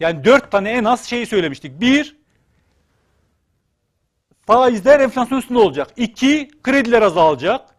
Yani 0.00 0.24
dört 0.24 0.50
tane 0.50 0.70
en 0.70 0.84
az 0.84 1.04
şey 1.04 1.26
söylemiştik. 1.26 1.80
Bir, 1.80 2.16
faizler 4.46 5.00
enflasyon 5.00 5.38
üstünde 5.38 5.58
olacak. 5.58 5.90
İki, 5.96 6.50
krediler 6.62 7.02
azalacak. 7.02 7.74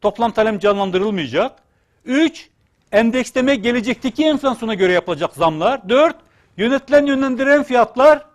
Toplam 0.00 0.32
talep 0.32 0.60
canlandırılmayacak. 0.62 1.62
Üç, 2.04 2.50
endeksleme 2.92 3.56
gelecekteki 3.56 4.24
enflasyona 4.24 4.74
göre 4.74 4.92
yapılacak 4.92 5.34
zamlar. 5.34 5.88
Dört, 5.88 6.16
yönetilen 6.56 7.06
yönlendiren 7.06 7.62
fiyatlar 7.62 8.26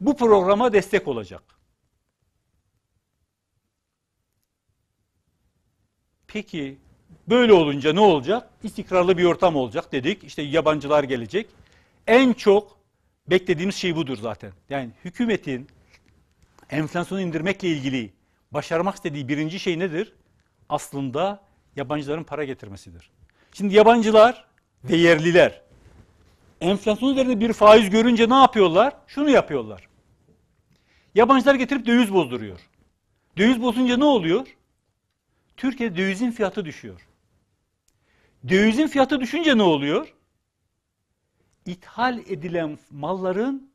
bu 0.00 0.16
programa 0.16 0.72
destek 0.72 1.08
olacak. 1.08 1.42
Peki 6.28 6.78
böyle 7.28 7.52
olunca 7.52 7.92
ne 7.92 8.00
olacak? 8.00 8.50
İstikrarlı 8.62 9.18
bir 9.18 9.24
ortam 9.24 9.56
olacak 9.56 9.92
dedik. 9.92 10.24
İşte 10.24 10.42
yabancılar 10.42 11.04
gelecek. 11.04 11.46
En 12.06 12.32
çok 12.32 12.78
beklediğimiz 13.26 13.74
şey 13.74 13.96
budur 13.96 14.18
zaten. 14.22 14.52
Yani 14.70 14.90
hükümetin 15.04 15.68
enflasyonu 16.70 17.20
indirmekle 17.20 17.68
ilgili 17.68 18.12
başarmak 18.50 18.94
istediği 18.94 19.28
birinci 19.28 19.60
şey 19.60 19.78
nedir? 19.78 20.12
Aslında 20.68 21.45
yabancıların 21.76 22.24
para 22.24 22.44
getirmesidir. 22.44 23.10
Şimdi 23.52 23.74
yabancılar 23.74 24.44
ve 24.84 24.96
yerliler 24.96 25.62
enflasyon 26.60 27.12
üzerinde 27.12 27.40
bir 27.40 27.52
faiz 27.52 27.90
görünce 27.90 28.28
ne 28.28 28.34
yapıyorlar? 28.34 28.96
Şunu 29.06 29.30
yapıyorlar. 29.30 29.88
Yabancılar 31.14 31.54
getirip 31.54 31.86
döviz 31.86 32.12
bozduruyor. 32.12 32.60
Döviz 33.38 33.62
bozunca 33.62 33.96
ne 33.96 34.04
oluyor? 34.04 34.46
Türkiye'de 35.56 35.96
dövizin 35.96 36.30
fiyatı 36.30 36.64
düşüyor. 36.64 37.08
Dövizin 38.48 38.86
fiyatı 38.86 39.20
düşünce 39.20 39.58
ne 39.58 39.62
oluyor? 39.62 40.14
İthal 41.66 42.18
edilen 42.18 42.78
malların 42.90 43.70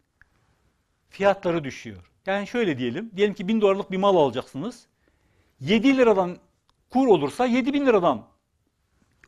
fiyatları 1.09 1.63
düşüyor. 1.63 2.11
Yani 2.25 2.47
şöyle 2.47 2.77
diyelim. 2.77 3.11
Diyelim 3.15 3.35
ki 3.35 3.47
1000 3.47 3.61
dolarlık 3.61 3.91
bir 3.91 3.97
mal 3.97 4.15
alacaksınız. 4.15 4.87
7 5.59 5.97
liradan 5.97 6.37
kur 6.91 7.07
olursa 7.07 7.45
7 7.45 7.73
bin 7.73 7.85
liradan 7.85 8.27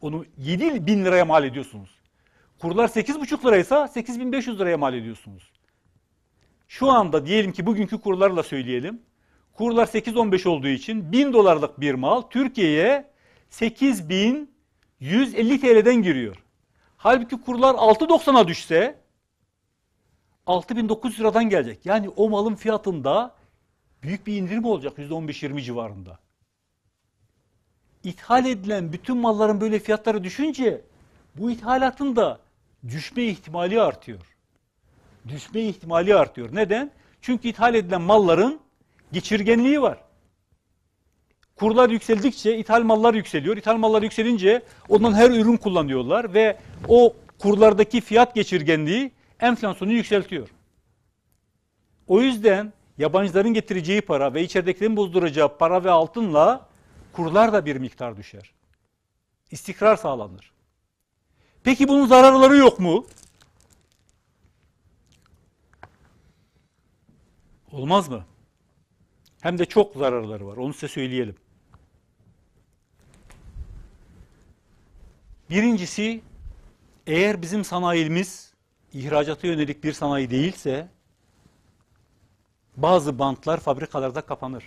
onu 0.02 0.26
7 0.38 0.88
bin 0.88 1.06
liraya 1.06 1.26
mal 1.26 1.44
ediyorsunuz. 1.44 1.90
Kurlar 2.60 2.88
8,5 2.88 3.48
liraysa 3.48 3.88
8500 3.88 4.60
liraya 4.60 4.78
mal 4.78 4.94
ediyorsunuz. 4.94 5.52
Şu 6.68 6.92
anda 6.92 7.26
diyelim 7.26 7.52
ki 7.52 7.66
bugünkü 7.66 8.02
kurlarla 8.02 8.44
söyleyelim. 8.44 9.02
Kurlar 9.54 9.86
8-15 9.86 10.48
olduğu 10.48 10.68
için 10.68 11.12
1000 11.12 11.34
dolarlık 11.34 11.80
bir 11.80 11.94
mal 11.94 12.22
Türkiye'ye 12.22 13.12
8150 13.50 14.48
TL'den 15.62 15.96
giriyor. 15.96 16.44
Halbuki 16.98 17.42
kurlar 17.42 17.76
6.90'a 17.76 18.48
düşse 18.48 19.02
6900 20.48 21.20
liradan 21.20 21.50
gelecek. 21.50 21.86
Yani 21.86 22.10
o 22.10 22.30
malın 22.30 22.56
fiyatında 22.56 23.36
büyük 24.04 24.28
bir 24.28 24.38
indirim 24.38 24.66
olacak 24.66 24.98
%15-20 24.98 25.62
civarında. 25.62 26.23
İthal 28.04 28.46
edilen 28.46 28.94
bütün 28.94 29.18
malların 29.18 29.62
böyle 29.62 29.80
fiyatları 29.80 30.24
düşünce 30.24 30.82
bu 31.36 31.52
ithalatın 31.52 32.16
da 32.16 32.40
düşme 32.88 33.24
ihtimali 33.24 33.82
artıyor. 33.82 34.20
Düşme 35.28 35.62
ihtimali 35.62 36.16
artıyor. 36.16 36.50
Neden? 36.54 36.92
Çünkü 37.22 37.48
ithal 37.48 37.76
edilen 37.76 38.02
malların 38.02 38.60
geçirgenliği 39.12 39.82
var. 39.82 39.98
Kurlar 41.56 41.90
yükseldikçe 41.90 42.58
ithal 42.58 42.84
mallar 42.84 43.14
yükseliyor. 43.14 43.58
İthal 43.58 43.78
mallar 43.78 44.02
yükselince 44.02 44.62
ondan 44.90 45.14
her 45.14 45.30
ürün 45.32 45.58
kullanıyorlar 45.58 46.34
ve 46.34 46.58
o 46.88 47.14
kurlardaki 47.40 48.02
fiyat 48.02 48.36
geçirgenliği 48.36 49.12
enflasyonu 49.40 49.92
yükseltiyor. 49.92 50.50
O 52.08 52.22
yüzden 52.22 52.74
yabancıların 52.98 53.54
getireceği 53.54 54.02
para 54.02 54.34
ve 54.34 54.44
içeridekilerin 54.44 54.98
bozduracağı 54.98 55.58
para 55.58 55.84
ve 55.84 55.92
altınla 55.92 56.73
kurlar 57.14 57.54
da 57.54 57.66
bir 57.66 57.76
miktar 57.76 58.18
düşer. 58.18 58.54
İstikrar 59.52 59.96
sağlanır. 59.96 60.54
Peki 61.64 61.88
bunun 61.88 62.08
zararları 62.08 62.58
yok 62.58 62.80
mu? 62.80 63.06
Olmaz 67.72 68.10
mı? 68.10 68.26
Hem 69.42 69.60
de 69.60 69.66
çok 69.66 69.96
zararları 69.96 70.48
var. 70.48 70.58
Onu 70.58 70.74
size 70.74 70.88
söyleyelim. 70.88 71.36
Birincisi 75.50 76.22
eğer 77.08 77.42
bizim 77.42 77.64
sanayimiz 77.64 78.54
ihracata 78.94 79.48
yönelik 79.48 79.84
bir 79.84 79.94
sanayi 79.94 80.30
değilse 80.30 80.90
bazı 82.78 83.20
bantlar 83.20 83.60
fabrikalarda 83.60 84.22
kapanır. 84.22 84.64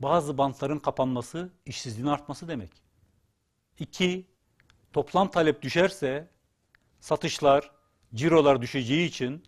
Bazı 0.00 0.38
bantların 0.38 0.78
kapanması 0.78 1.52
işsizliğin 1.66 2.06
artması 2.06 2.48
demek. 2.48 2.70
İki, 3.78 4.26
toplam 4.92 5.30
talep 5.30 5.62
düşerse 5.62 6.30
satışlar, 7.00 7.70
cirolar 8.14 8.62
düşeceği 8.62 9.08
için 9.08 9.44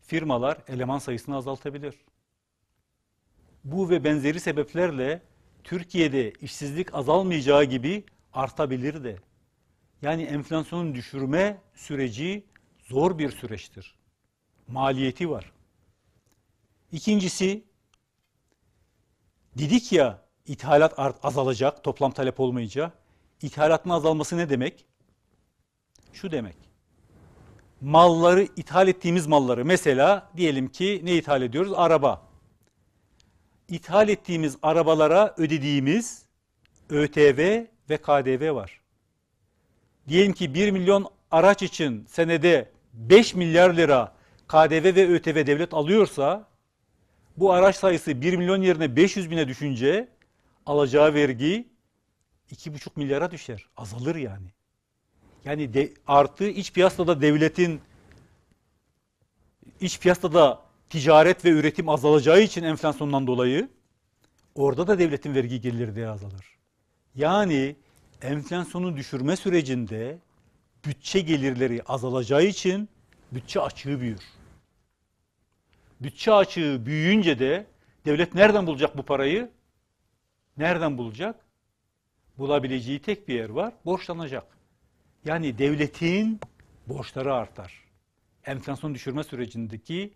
firmalar 0.00 0.58
eleman 0.68 0.98
sayısını 0.98 1.36
azaltabilir. 1.36 1.94
Bu 3.64 3.90
ve 3.90 4.04
benzeri 4.04 4.40
sebeplerle 4.40 5.22
Türkiye'de 5.64 6.32
işsizlik 6.40 6.94
azalmayacağı 6.94 7.64
gibi 7.64 8.04
artabilir 8.32 9.04
de. 9.04 9.16
Yani 10.02 10.22
enflasyonun 10.22 10.94
düşürme 10.94 11.62
süreci 11.74 12.44
zor 12.78 13.18
bir 13.18 13.30
süreçtir. 13.30 13.94
Maliyeti 14.68 15.30
var. 15.30 15.52
İkincisi, 16.92 17.64
dedik 19.58 19.92
ya 19.92 20.18
ithalat 20.46 20.94
azalacak 21.22 21.84
toplam 21.84 22.12
talep 22.12 22.40
olmayınca. 22.40 22.92
İthalatın 23.42 23.90
azalması 23.90 24.36
ne 24.36 24.50
demek? 24.50 24.86
şu 26.14 26.32
demek. 26.32 26.56
Malları 27.80 28.42
ithal 28.42 28.88
ettiğimiz 28.88 29.26
malları 29.26 29.64
mesela 29.64 30.30
diyelim 30.36 30.68
ki 30.68 31.00
ne 31.04 31.14
ithal 31.14 31.42
ediyoruz? 31.42 31.72
Araba. 31.76 32.22
İthal 33.68 34.08
ettiğimiz 34.08 34.56
arabalara 34.62 35.34
ödediğimiz 35.36 36.26
ÖTV 36.90 37.64
ve 37.90 37.96
KDV 37.96 38.54
var. 38.54 38.80
Diyelim 40.08 40.32
ki 40.32 40.54
1 40.54 40.70
milyon 40.70 41.06
araç 41.30 41.62
için 41.62 42.06
senede 42.08 42.70
5 42.92 43.34
milyar 43.34 43.74
lira 43.74 44.14
KDV 44.48 44.96
ve 44.96 45.08
ÖTV 45.08 45.46
devlet 45.46 45.74
alıyorsa 45.74 46.48
bu 47.36 47.52
araç 47.52 47.76
sayısı 47.76 48.20
1 48.20 48.36
milyon 48.36 48.62
yerine 48.62 48.96
500 48.96 49.30
bine 49.30 49.48
düşünce 49.48 50.08
alacağı 50.66 51.14
vergi 51.14 51.68
2,5 52.52 52.90
milyara 52.96 53.30
düşer. 53.30 53.68
Azalır 53.76 54.16
yani. 54.16 54.46
Yani 55.44 55.74
de, 55.74 55.92
artı 56.06 56.44
iç 56.44 56.72
piyasada 56.72 57.20
devletin 57.20 57.80
iç 59.80 60.00
piyasada 60.00 60.62
ticaret 60.90 61.44
ve 61.44 61.48
üretim 61.48 61.88
azalacağı 61.88 62.40
için 62.40 62.62
enflasyondan 62.62 63.26
dolayı 63.26 63.68
orada 64.54 64.86
da 64.86 64.98
devletin 64.98 65.34
vergi 65.34 65.60
geliri 65.60 65.96
de 65.96 66.08
azalır. 66.08 66.58
Yani 67.14 67.76
enflasyonu 68.22 68.96
düşürme 68.96 69.36
sürecinde 69.36 70.18
bütçe 70.86 71.20
gelirleri 71.20 71.82
azalacağı 71.86 72.44
için 72.44 72.88
bütçe 73.32 73.60
açığı 73.60 74.00
büyür. 74.00 74.20
Bütçe 76.04 76.32
açığı 76.32 76.86
büyüyünce 76.86 77.38
de 77.38 77.66
devlet 78.04 78.34
nereden 78.34 78.66
bulacak 78.66 78.96
bu 78.96 79.02
parayı? 79.02 79.50
Nereden 80.56 80.98
bulacak? 80.98 81.46
Bulabileceği 82.38 83.02
tek 83.02 83.28
bir 83.28 83.34
yer 83.34 83.48
var, 83.48 83.74
borçlanacak. 83.84 84.44
Yani 85.24 85.58
devletin 85.58 86.40
borçları 86.86 87.34
artar. 87.34 87.84
Enflasyon 88.44 88.94
düşürme 88.94 89.24
sürecindeki 89.24 90.14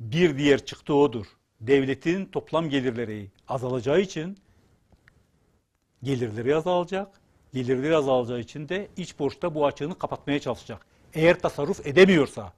bir 0.00 0.38
diğer 0.38 0.64
çıktı 0.64 0.94
odur. 0.94 1.26
Devletin 1.60 2.26
toplam 2.26 2.68
gelirleri 2.68 3.30
azalacağı 3.48 4.00
için 4.00 4.38
gelirleri 6.02 6.56
azalacak. 6.56 7.20
Gelirleri 7.54 7.96
azalacağı 7.96 8.40
için 8.40 8.68
de 8.68 8.88
iç 8.96 9.18
borçta 9.18 9.54
bu 9.54 9.66
açığını 9.66 9.98
kapatmaya 9.98 10.40
çalışacak. 10.40 10.86
Eğer 11.14 11.40
tasarruf 11.40 11.86
edemiyorsa, 11.86 12.52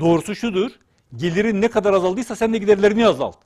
doğrusu 0.00 0.34
şudur, 0.34 0.70
gelirin 1.16 1.60
ne 1.60 1.70
kadar 1.70 1.92
azaldıysa 1.92 2.36
sen 2.36 2.52
de 2.52 2.58
giderlerini 2.58 3.06
azalt. 3.06 3.36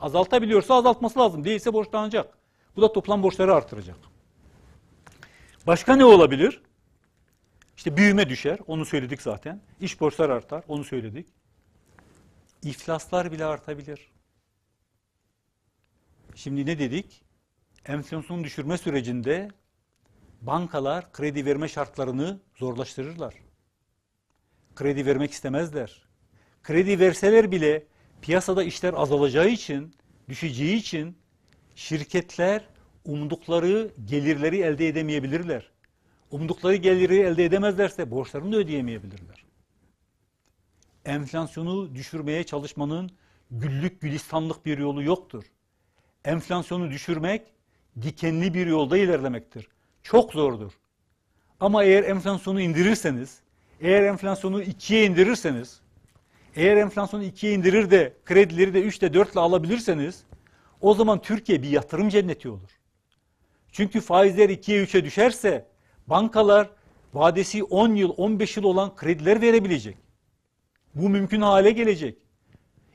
Azaltabiliyorsa 0.00 0.74
azaltması 0.74 1.18
lazım, 1.18 1.44
değilse 1.44 1.72
borçlanacak. 1.72 2.38
Bu 2.76 2.82
da 2.82 2.92
toplam 2.92 3.22
borçları 3.22 3.54
artıracak. 3.54 3.96
Başka 5.66 5.96
ne 5.96 6.04
olabilir? 6.04 6.62
İşte 7.76 7.96
büyüme 7.96 8.28
düşer, 8.28 8.58
onu 8.66 8.84
söyledik 8.84 9.22
zaten. 9.22 9.60
İş 9.80 10.00
borçlar 10.00 10.30
artar, 10.30 10.64
onu 10.68 10.84
söyledik. 10.84 11.28
İflaslar 12.62 13.32
bile 13.32 13.44
artabilir. 13.44 14.10
Şimdi 16.34 16.66
ne 16.66 16.78
dedik? 16.78 17.22
Enflasyonu 17.84 18.44
düşürme 18.44 18.78
sürecinde 18.78 19.48
bankalar 20.40 21.12
kredi 21.12 21.46
verme 21.46 21.68
şartlarını 21.68 22.40
zorlaştırırlar. 22.54 23.34
Kredi 24.74 25.06
vermek 25.06 25.32
istemezler. 25.32 26.07
Kredi 26.68 27.00
verseler 27.00 27.52
bile 27.52 27.84
piyasada 28.22 28.62
işler 28.62 28.94
azalacağı 28.96 29.48
için, 29.48 29.94
düşeceği 30.28 30.76
için 30.76 31.16
şirketler 31.74 32.64
umdukları 33.04 33.90
gelirleri 34.04 34.60
elde 34.60 34.88
edemeyebilirler. 34.88 35.70
Umdukları 36.30 36.76
geliri 36.76 37.16
elde 37.16 37.44
edemezlerse 37.44 38.10
borçlarını 38.10 38.52
da 38.52 38.56
ödeyemeyebilirler. 38.56 39.44
Enflasyonu 41.04 41.94
düşürmeye 41.94 42.44
çalışmanın 42.44 43.10
güllük 43.50 44.00
gülistanlık 44.00 44.66
bir 44.66 44.78
yolu 44.78 45.02
yoktur. 45.02 45.44
Enflasyonu 46.24 46.90
düşürmek 46.90 47.42
dikenli 48.02 48.54
bir 48.54 48.66
yolda 48.66 48.98
ilerlemektir. 48.98 49.68
Çok 50.02 50.32
zordur. 50.32 50.72
Ama 51.60 51.84
eğer 51.84 52.04
enflasyonu 52.04 52.60
indirirseniz, 52.60 53.38
eğer 53.80 54.02
enflasyonu 54.02 54.62
ikiye 54.62 55.06
indirirseniz, 55.06 55.80
eğer 56.56 56.76
enflasyonu 56.76 57.24
ikiye 57.24 57.52
indirir 57.52 57.90
de 57.90 58.14
kredileri 58.24 58.74
de 58.74 58.82
3'te 58.86 59.14
4 59.14 59.32
ile 59.32 59.40
alabilirseniz 59.40 60.24
o 60.80 60.94
zaman 60.94 61.22
Türkiye 61.22 61.62
bir 61.62 61.68
yatırım 61.68 62.08
cenneti 62.08 62.48
olur. 62.48 62.70
Çünkü 63.72 64.00
faizler 64.00 64.48
2'ye 64.48 64.84
3'e 64.84 65.04
düşerse 65.04 65.66
bankalar 66.06 66.70
vadesi 67.14 67.64
10 67.64 67.94
yıl 67.94 68.14
15 68.16 68.56
yıl 68.56 68.64
olan 68.64 68.96
krediler 68.96 69.40
verebilecek. 69.40 69.96
Bu 70.94 71.08
mümkün 71.08 71.40
hale 71.40 71.70
gelecek. 71.70 72.18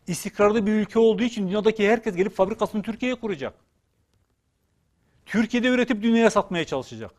İstikrarlı 0.08 0.66
bir 0.66 0.72
ülke 0.72 0.99
olduğu 0.99 1.24
için 1.24 1.47
dünyadaki 1.47 1.89
herkes 1.89 2.16
gelip 2.16 2.36
fabrikasını 2.36 2.82
Türkiye'ye 2.82 3.16
kuracak. 3.16 3.54
Türkiye'de 5.26 5.68
üretip 5.68 6.04
dünyaya 6.04 6.30
satmaya 6.30 6.66
çalışacak. 6.66 7.12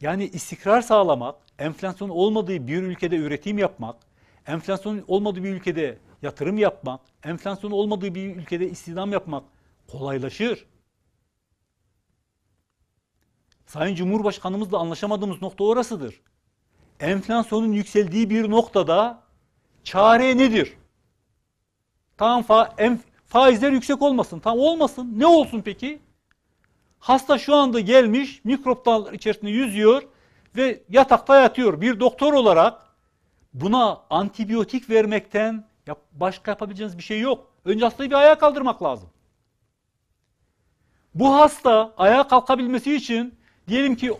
Yani 0.00 0.24
istikrar 0.24 0.82
sağlamak, 0.82 1.36
enflasyon 1.58 2.08
olmadığı 2.08 2.66
bir 2.66 2.82
ülkede 2.82 3.16
üretim 3.16 3.58
yapmak, 3.58 3.96
enflasyon 4.50 5.04
olmadığı 5.08 5.44
bir 5.44 5.54
ülkede 5.54 5.98
yatırım 6.22 6.58
yapmak, 6.58 7.00
enflasyon 7.24 7.70
olmadığı 7.70 8.14
bir 8.14 8.36
ülkede 8.36 8.70
istihdam 8.70 9.12
yapmak 9.12 9.44
kolaylaşır. 9.88 10.66
Sayın 13.66 13.94
Cumhurbaşkanımızla 13.94 14.78
anlaşamadığımız 14.78 15.42
nokta 15.42 15.64
orasıdır. 15.64 16.20
Enflasyonun 17.00 17.72
yükseldiği 17.72 18.30
bir 18.30 18.50
noktada 18.50 19.22
çare 19.84 20.38
nedir? 20.38 20.76
Tamam 22.16 22.42
fa 22.42 22.74
faizler 23.26 23.72
yüksek 23.72 24.02
olmasın. 24.02 24.40
Tamam 24.40 24.58
olmasın. 24.58 25.14
Ne 25.16 25.26
olsun 25.26 25.62
peki? 25.64 26.00
Hasta 26.98 27.38
şu 27.38 27.54
anda 27.54 27.80
gelmiş 27.80 28.44
mikroplar 28.44 29.12
içerisinde 29.12 29.50
yüzüyor 29.50 30.02
ve 30.56 30.82
yatakta 30.88 31.40
yatıyor. 31.40 31.80
Bir 31.80 32.00
doktor 32.00 32.32
olarak 32.32 32.89
buna 33.54 34.00
antibiyotik 34.10 34.90
vermekten 34.90 35.64
yap 35.86 35.98
başka 36.12 36.50
yapabileceğiniz 36.50 36.98
bir 36.98 37.02
şey 37.02 37.20
yok. 37.20 37.50
Önce 37.64 37.84
hastayı 37.84 38.10
bir 38.10 38.14
ayağa 38.14 38.38
kaldırmak 38.38 38.82
lazım. 38.82 39.08
Bu 41.14 41.34
hasta 41.34 41.92
ayağa 41.96 42.28
kalkabilmesi 42.28 42.94
için 42.94 43.34
diyelim 43.68 43.96
ki 43.96 44.12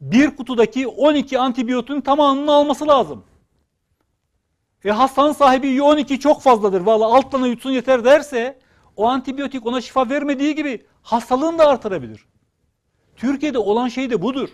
bir 0.00 0.36
kutudaki 0.36 0.86
12 0.88 1.38
antibiyotin 1.38 2.00
tamamını 2.00 2.52
alması 2.52 2.88
lazım. 2.88 3.24
E 4.84 4.90
hastanın 4.90 5.32
sahibi 5.32 5.82
12 5.82 6.20
çok 6.20 6.42
fazladır. 6.42 6.80
Valla 6.80 7.04
alt 7.04 7.32
tane 7.32 7.48
yutsun 7.48 7.70
yeter 7.70 8.04
derse 8.04 8.58
o 8.96 9.06
antibiyotik 9.06 9.66
ona 9.66 9.80
şifa 9.80 10.10
vermediği 10.10 10.54
gibi 10.54 10.86
hastalığını 11.02 11.58
da 11.58 11.68
artırabilir. 11.68 12.26
Türkiye'de 13.16 13.58
olan 13.58 13.88
şey 13.88 14.10
de 14.10 14.22
budur. 14.22 14.48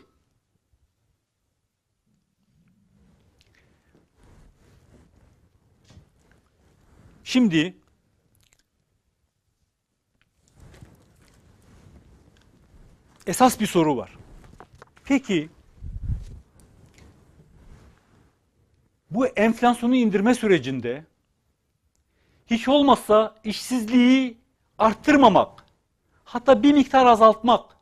Şimdi 7.24 7.76
esas 13.26 13.60
bir 13.60 13.66
soru 13.66 13.96
var. 13.96 14.16
Peki 15.04 15.48
bu 19.10 19.26
enflasyonu 19.26 19.96
indirme 19.96 20.34
sürecinde 20.34 21.04
hiç 22.46 22.68
olmazsa 22.68 23.34
işsizliği 23.44 24.38
arttırmamak, 24.78 25.64
hatta 26.24 26.62
bir 26.62 26.72
miktar 26.72 27.06
azaltmak 27.06 27.76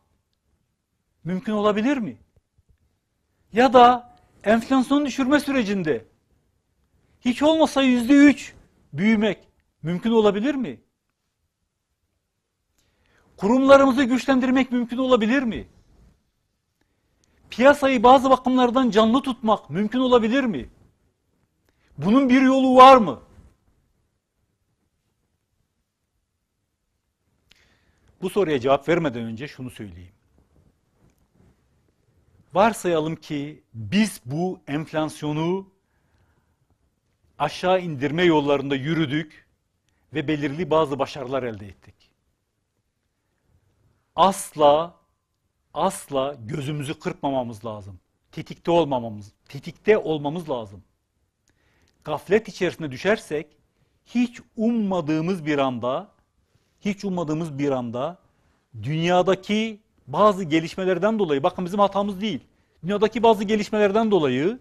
mümkün 1.25 1.53
olabilir 1.53 1.97
mi? 1.97 2.17
Ya 3.53 3.73
da 3.73 4.17
enflasyonu 4.45 5.07
düşürme 5.07 5.41
sürecinde 5.41 6.05
hiç 7.21 7.43
olmazsa 7.43 7.83
yüzde 7.83 8.15
üç 8.15 8.55
büyümek 8.93 9.49
mümkün 9.83 10.11
olabilir 10.11 10.55
mi? 10.55 10.81
Kurumlarımızı 13.37 14.05
güçlendirmek 14.05 14.73
mümkün 14.73 14.99
olabilir 14.99 15.43
mi? 15.43 15.69
Piyasayı 17.51 18.03
bazı 18.03 18.31
bakımlardan 18.31 18.91
canlı 18.91 19.23
tutmak 19.23 19.71
mümkün 19.71 19.99
olabilir 19.99 20.45
mi? 20.45 20.71
Bunun 21.99 22.29
bir 22.29 22.43
yolu 22.43 22.77
var 22.77 22.97
mı? 22.97 23.23
Bu 28.23 28.31
soruya 28.31 28.61
cevap 28.61 28.89
vermeden 28.89 29.23
önce 29.23 29.49
şunu 29.49 29.71
söyleyeyim. 29.71 30.13
Varsayalım 32.55 33.17
ki 33.17 33.63
biz 33.75 34.21
bu 34.25 34.61
enflasyonu 34.67 35.72
aşağı 37.43 37.81
indirme 37.81 38.25
yollarında 38.25 38.75
yürüdük 38.77 39.47
ve 40.15 40.29
belirli 40.29 40.71
bazı 40.71 40.99
başarılar 40.99 41.43
elde 41.43 41.67
ettik. 41.67 41.95
Asla 44.17 44.95
asla 45.75 46.37
gözümüzü 46.47 46.99
kırpmamamız 46.99 47.65
lazım. 47.65 47.99
tetikte 48.33 48.71
olmamamız, 48.71 49.33
tetikte 49.49 49.99
olmamız 49.99 50.51
lazım. 50.51 50.83
Gaflet 52.05 52.49
içerisine 52.49 52.91
düşersek 52.91 53.47
hiç 54.07 54.41
ummadığımız 54.57 55.47
bir 55.47 55.59
anda, 55.59 56.09
hiç 56.81 57.05
ummadığımız 57.05 57.59
bir 57.59 57.71
anda 57.71 58.19
dünyadaki 58.83 59.81
bazı 60.07 60.45
gelişmelerden 60.45 61.19
dolayı, 61.19 61.43
bakın 61.43 61.65
bizim 61.65 61.81
hatamız 61.81 62.21
değil. 62.21 62.41
Dünyadaki 62.83 63.23
bazı 63.23 63.45
gelişmelerden 63.45 64.11
dolayı, 64.11 64.59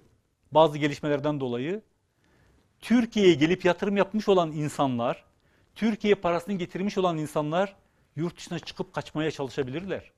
bazı 0.52 0.78
gelişmelerden 0.78 1.40
dolayı 1.40 1.82
Türkiye'ye 2.82 3.34
gelip 3.34 3.66
yatırım 3.66 3.98
yapmış 3.98 4.30
olan 4.30 4.52
insanlar, 4.52 5.24
Türkiye 5.76 6.16
parasını 6.16 6.56
getirmiş 6.56 6.98
olan 6.98 7.18
insanlar 7.18 7.76
yurt 8.16 8.38
dışına 8.38 8.60
çıkıp 8.60 8.94
kaçmaya 8.94 9.32
çalışabilirler. 9.32 10.12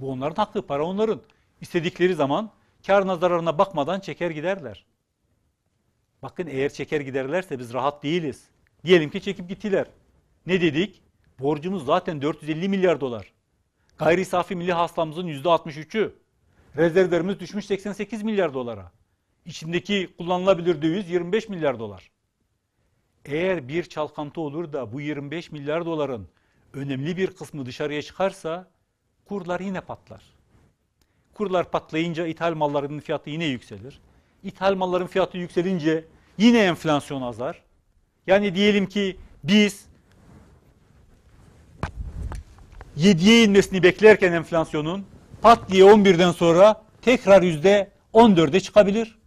Bu 0.00 0.10
onların 0.10 0.34
hakkı, 0.34 0.66
para 0.66 0.84
onların. 0.86 1.20
İstedikleri 1.60 2.14
zaman 2.14 2.50
karına 2.86 3.16
zararına 3.16 3.58
bakmadan 3.58 4.00
çeker 4.00 4.30
giderler. 4.30 4.86
Bakın 6.22 6.46
eğer 6.46 6.72
çeker 6.72 7.00
giderlerse 7.00 7.58
biz 7.58 7.72
rahat 7.72 8.02
değiliz. 8.02 8.44
Diyelim 8.84 9.10
ki 9.10 9.20
çekip 9.20 9.48
gittiler. 9.48 9.86
Ne 10.46 10.60
dedik? 10.60 11.02
Borcumuz 11.40 11.86
zaten 11.86 12.22
450 12.22 12.68
milyar 12.68 13.00
dolar. 13.00 13.32
Gayri 13.98 14.24
safi 14.24 14.56
milli 14.56 14.72
hasılamızın 14.72 15.26
%63'ü. 15.26 16.12
Rezervlerimiz 16.76 17.40
düşmüş 17.40 17.66
88 17.66 18.22
milyar 18.22 18.54
dolara. 18.54 18.92
İçindeki 19.46 20.08
kullanılabilir 20.18 20.82
döviz 20.82 21.10
25 21.10 21.48
milyar 21.48 21.78
dolar. 21.78 22.10
Eğer 23.24 23.68
bir 23.68 23.82
çalkantı 23.82 24.40
olur 24.40 24.72
da 24.72 24.92
bu 24.92 25.00
25 25.00 25.52
milyar 25.52 25.86
doların 25.86 26.28
önemli 26.74 27.16
bir 27.16 27.26
kısmı 27.26 27.66
dışarıya 27.66 28.02
çıkarsa 28.02 28.70
kurlar 29.24 29.60
yine 29.60 29.80
patlar. 29.80 30.22
Kurlar 31.34 31.70
patlayınca 31.70 32.26
ithal 32.26 32.54
malların 32.54 33.00
fiyatı 33.00 33.30
yine 33.30 33.44
yükselir. 33.44 34.00
İthal 34.42 34.74
malların 34.74 35.06
fiyatı 35.06 35.38
yükselince 35.38 36.04
yine 36.38 36.58
enflasyon 36.58 37.22
azar. 37.22 37.62
Yani 38.26 38.54
diyelim 38.54 38.86
ki 38.86 39.16
biz 39.44 39.86
7'ye 42.96 43.44
inmesini 43.44 43.82
beklerken 43.82 44.32
enflasyonun 44.32 45.06
pat 45.42 45.70
diye 45.70 45.84
11'den 45.84 46.32
sonra 46.32 46.84
tekrar 47.02 47.42
%14'e 47.42 48.60
çıkabilir. 48.60 49.21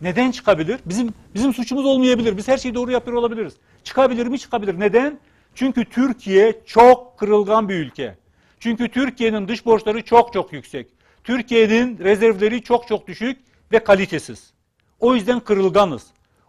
Neden 0.00 0.30
çıkabilir? 0.30 0.80
Bizim 0.86 1.14
bizim 1.34 1.54
suçumuz 1.54 1.86
olmayabilir. 1.86 2.36
Biz 2.36 2.48
her 2.48 2.58
şeyi 2.58 2.74
doğru 2.74 2.90
yapıyor 2.90 3.16
olabiliriz. 3.16 3.54
Çıkabilir 3.84 4.26
mi? 4.26 4.38
Çıkabilir. 4.38 4.80
Neden? 4.80 5.18
Çünkü 5.54 5.84
Türkiye 5.84 6.60
çok 6.66 7.18
kırılgan 7.18 7.68
bir 7.68 7.74
ülke. 7.74 8.18
Çünkü 8.60 8.88
Türkiye'nin 8.88 9.48
dış 9.48 9.66
borçları 9.66 10.04
çok 10.04 10.32
çok 10.32 10.52
yüksek. 10.52 10.88
Türkiye'nin 11.24 11.98
rezervleri 11.98 12.62
çok 12.62 12.88
çok 12.88 13.06
düşük 13.06 13.40
ve 13.72 13.84
kalitesiz. 13.84 14.52
O 15.00 15.14
yüzden 15.14 15.40
kırılganız. 15.40 16.06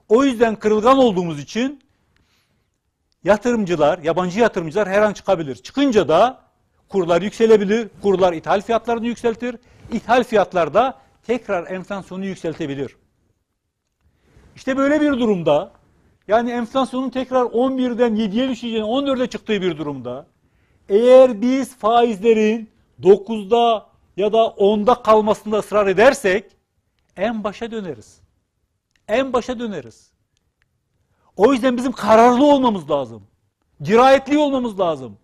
O 0.09 0.23
yüzden 0.23 0.55
kırılgan 0.55 0.97
olduğumuz 0.97 1.39
için 1.39 1.81
yatırımcılar, 3.23 3.99
yabancı 3.99 4.39
yatırımcılar 4.39 4.89
her 4.89 5.01
an 5.01 5.13
çıkabilir. 5.13 5.55
Çıkınca 5.55 6.07
da 6.07 6.41
kurlar 6.89 7.21
yükselebilir. 7.21 7.87
Kurlar 8.01 8.33
ithal 8.33 8.61
fiyatlarını 8.61 9.07
yükseltir. 9.07 9.55
İthal 9.91 10.23
fiyatlar 10.23 10.73
da 10.73 10.99
tekrar 11.23 11.71
enflasyonu 11.71 12.25
yükseltebilir. 12.25 12.95
İşte 14.59 14.77
böyle 14.77 15.01
bir 15.01 15.19
durumda 15.19 15.71
yani 16.27 16.51
enflasyonun 16.51 17.09
tekrar 17.09 17.41
11'den 17.41 18.15
7'ye 18.15 18.49
düşeceğini 18.49 18.85
14'e 18.85 19.27
çıktığı 19.27 19.61
bir 19.61 19.77
durumda 19.77 20.25
eğer 20.89 21.41
biz 21.41 21.75
faizlerin 21.75 22.69
9'da 23.01 23.87
ya 24.17 24.33
da 24.33 24.37
10'da 24.37 24.95
kalmasında 24.95 25.57
ısrar 25.57 25.87
edersek 25.87 26.45
en 27.17 27.43
başa 27.43 27.71
döneriz. 27.71 28.21
En 29.07 29.33
başa 29.33 29.59
döneriz. 29.59 30.11
O 31.37 31.53
yüzden 31.53 31.77
bizim 31.77 31.91
kararlı 31.91 32.45
olmamız 32.45 32.89
lazım. 32.89 33.23
Dirayetli 33.85 34.37
olmamız 34.37 34.79
lazım. 34.79 35.17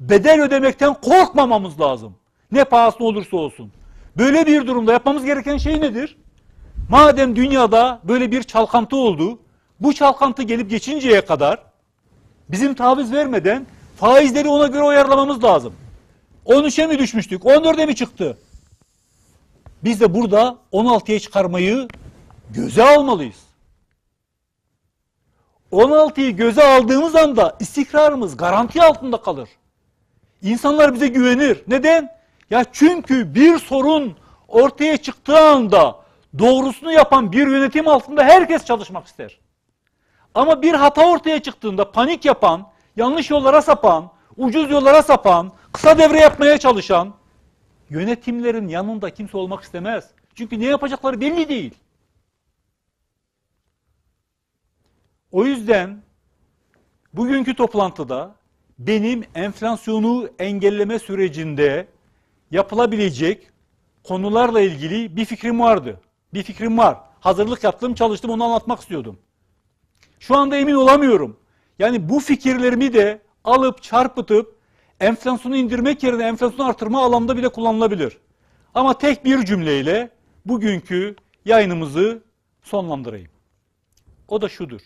Bedel 0.00 0.42
ödemekten 0.42 0.94
korkmamamız 0.94 1.80
lazım. 1.80 2.16
Ne 2.52 2.64
pahasına 2.64 3.06
olursa 3.06 3.36
olsun. 3.36 3.72
Böyle 4.16 4.46
bir 4.46 4.66
durumda 4.66 4.92
yapmamız 4.92 5.24
gereken 5.24 5.56
şey 5.56 5.80
nedir? 5.80 6.16
Madem 6.92 7.36
dünyada 7.36 8.00
böyle 8.04 8.30
bir 8.30 8.42
çalkantı 8.42 8.96
oldu, 8.96 9.38
bu 9.80 9.94
çalkantı 9.94 10.42
gelip 10.42 10.70
geçinceye 10.70 11.24
kadar 11.24 11.62
bizim 12.48 12.74
taviz 12.74 13.12
vermeden 13.12 13.66
faizleri 13.96 14.48
ona 14.48 14.66
göre 14.66 14.82
ayarlamamız 14.82 15.44
lazım. 15.44 15.74
13'e 16.46 16.86
mi 16.86 16.98
düşmüştük? 16.98 17.42
14'e 17.42 17.86
mi 17.86 17.96
çıktı? 17.96 18.38
Biz 19.84 20.00
de 20.00 20.14
burada 20.14 20.58
16'ya 20.72 21.20
çıkarmayı 21.20 21.88
göze 22.50 22.82
almalıyız. 22.82 23.40
16'yı 25.72 26.30
göze 26.30 26.64
aldığımız 26.64 27.16
anda 27.16 27.56
istikrarımız 27.60 28.36
garanti 28.36 28.82
altında 28.82 29.20
kalır. 29.20 29.48
İnsanlar 30.42 30.94
bize 30.94 31.08
güvenir. 31.08 31.62
Neden? 31.68 32.12
Ya 32.50 32.64
çünkü 32.72 33.34
bir 33.34 33.58
sorun 33.58 34.16
ortaya 34.48 34.96
çıktığı 34.96 35.38
anda 35.38 36.01
doğrusunu 36.38 36.92
yapan 36.92 37.32
bir 37.32 37.46
yönetim 37.46 37.88
altında 37.88 38.24
herkes 38.24 38.64
çalışmak 38.64 39.06
ister. 39.06 39.38
Ama 40.34 40.62
bir 40.62 40.74
hata 40.74 41.10
ortaya 41.10 41.42
çıktığında 41.42 41.92
panik 41.92 42.24
yapan, 42.24 42.70
yanlış 42.96 43.30
yollara 43.30 43.62
sapan, 43.62 44.10
ucuz 44.36 44.70
yollara 44.70 45.02
sapan, 45.02 45.52
kısa 45.72 45.98
devre 45.98 46.18
yapmaya 46.18 46.58
çalışan 46.58 47.14
yönetimlerin 47.90 48.68
yanında 48.68 49.10
kimse 49.10 49.36
olmak 49.36 49.62
istemez. 49.62 50.10
Çünkü 50.34 50.60
ne 50.60 50.64
yapacakları 50.64 51.20
belli 51.20 51.48
değil. 51.48 51.74
O 55.32 55.44
yüzden 55.44 56.02
bugünkü 57.12 57.54
toplantıda 57.54 58.34
benim 58.78 59.24
enflasyonu 59.34 60.30
engelleme 60.38 60.98
sürecinde 60.98 61.86
yapılabilecek 62.50 63.50
konularla 64.04 64.60
ilgili 64.60 65.16
bir 65.16 65.24
fikrim 65.24 65.60
vardı. 65.60 66.00
Bir 66.34 66.42
fikrim 66.42 66.78
var. 66.78 66.98
Hazırlık 67.20 67.64
yaptım, 67.64 67.94
çalıştım, 67.94 68.30
onu 68.30 68.44
anlatmak 68.44 68.80
istiyordum. 68.80 69.18
Şu 70.20 70.36
anda 70.36 70.56
emin 70.56 70.74
olamıyorum. 70.74 71.40
Yani 71.78 72.08
bu 72.08 72.20
fikirlerimi 72.20 72.92
de 72.92 73.22
alıp 73.44 73.82
çarpıtıp 73.82 74.58
enflasyonu 75.00 75.56
indirmek 75.56 76.02
yerine 76.02 76.24
enflasyonu 76.24 76.68
artırma 76.68 77.04
alanda 77.04 77.36
bile 77.36 77.48
kullanılabilir. 77.48 78.18
Ama 78.74 78.98
tek 78.98 79.24
bir 79.24 79.44
cümleyle 79.44 80.10
bugünkü 80.46 81.16
yayınımızı 81.44 82.22
sonlandırayım. 82.62 83.30
O 84.28 84.42
da 84.42 84.48
şudur. 84.48 84.80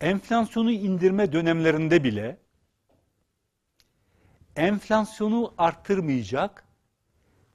Enflasyonu 0.00 0.70
indirme 0.70 1.32
dönemlerinde 1.32 2.04
bile 2.04 2.38
enflasyonu 4.56 5.54
arttırmayacak 5.58 6.64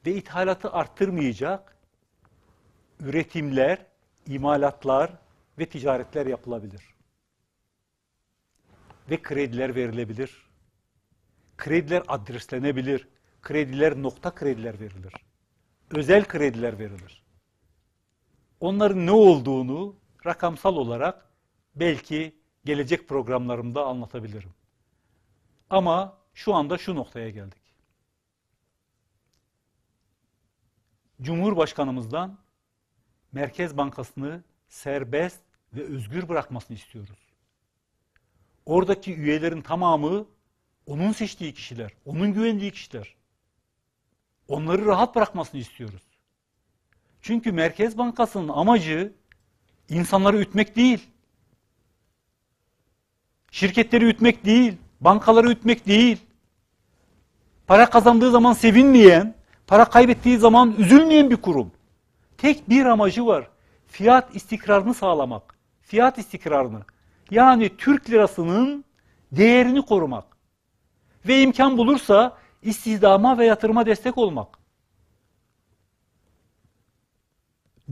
ve 0.06 0.16
ithalatı 0.16 0.72
arttırmayacak 0.72 1.71
üretimler, 3.02 3.86
imalatlar 4.28 5.12
ve 5.60 5.66
ticaretler 5.66 6.26
yapılabilir. 6.26 6.96
Ve 9.10 9.22
krediler 9.22 9.76
verilebilir. 9.76 10.50
Krediler 11.58 12.04
adreslenebilir. 12.08 13.08
Krediler 13.42 14.02
nokta 14.02 14.36
krediler 14.36 14.80
verilir. 14.80 15.14
Özel 15.92 16.26
krediler 16.26 16.80
verilir. 16.80 17.24
Onların 18.60 19.06
ne 19.06 19.12
olduğunu 19.12 19.96
rakamsal 20.26 20.76
olarak 20.76 21.30
belki 21.76 22.36
gelecek 22.66 23.10
programlarımda 23.10 23.86
anlatabilirim. 23.86 24.54
Ama 25.70 26.18
şu 26.34 26.54
anda 26.54 26.78
şu 26.78 26.96
noktaya 26.96 27.30
geldik. 27.30 27.62
Cumhurbaşkanımızdan 31.22 32.38
Merkez 33.32 33.78
Bankası'nı 33.78 34.44
serbest 34.70 35.42
ve 35.74 35.84
özgür 35.84 36.30
bırakmasını 36.30 36.78
istiyoruz. 36.78 37.20
Oradaki 38.66 39.16
üyelerin 39.16 39.62
tamamı 39.62 40.26
onun 40.86 41.12
seçtiği 41.12 41.54
kişiler, 41.54 41.92
onun 42.06 42.34
güvendiği 42.34 42.72
kişiler. 42.72 43.16
Onları 44.48 44.86
rahat 44.86 45.16
bırakmasını 45.16 45.62
istiyoruz. 45.62 46.02
Çünkü 47.22 47.52
Merkez 47.52 47.98
Bankası'nın 47.98 48.50
amacı 48.50 49.14
insanları 49.90 50.38
ütmek 50.38 50.76
değil. 50.76 51.10
Şirketleri 53.52 54.06
ütmek 54.06 54.46
değil, 54.46 54.78
bankaları 55.02 55.52
ütmek 55.52 55.88
değil. 55.88 56.18
Para 57.68 57.90
kazandığı 57.90 58.32
zaman 58.32 58.54
sevinmeyen, 58.54 59.36
para 59.68 59.86
kaybettiği 59.86 60.38
zaman 60.38 60.76
üzülmeyen 60.78 61.30
bir 61.30 61.38
kurum. 61.38 61.72
Tek 62.42 62.70
bir 62.70 62.86
amacı 62.86 63.26
var. 63.26 63.48
Fiyat 63.88 64.36
istikrarını 64.36 64.94
sağlamak. 64.94 65.56
Fiyat 65.82 66.18
istikrarını. 66.18 66.82
Yani 67.32 67.78
Türk 67.78 68.10
lirasının 68.10 68.86
değerini 69.32 69.82
korumak. 69.86 70.26
Ve 71.28 71.42
imkan 71.42 71.78
bulursa 71.78 72.38
istihdama 72.62 73.38
ve 73.38 73.46
yatırıma 73.46 73.86
destek 73.86 74.18
olmak. 74.18 74.48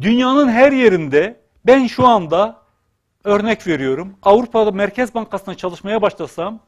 Dünyanın 0.01 0.49
her 0.49 0.71
yerinde 0.71 1.39
ben 1.65 1.87
şu 1.87 2.07
anda 2.07 2.61
örnek 3.23 3.67
veriyorum. 3.67 4.17
Avrupa'da 4.23 4.71
Merkez 4.71 5.15
Bankası'na 5.15 5.55
çalışmaya 5.55 6.01
başlasam 6.01 6.59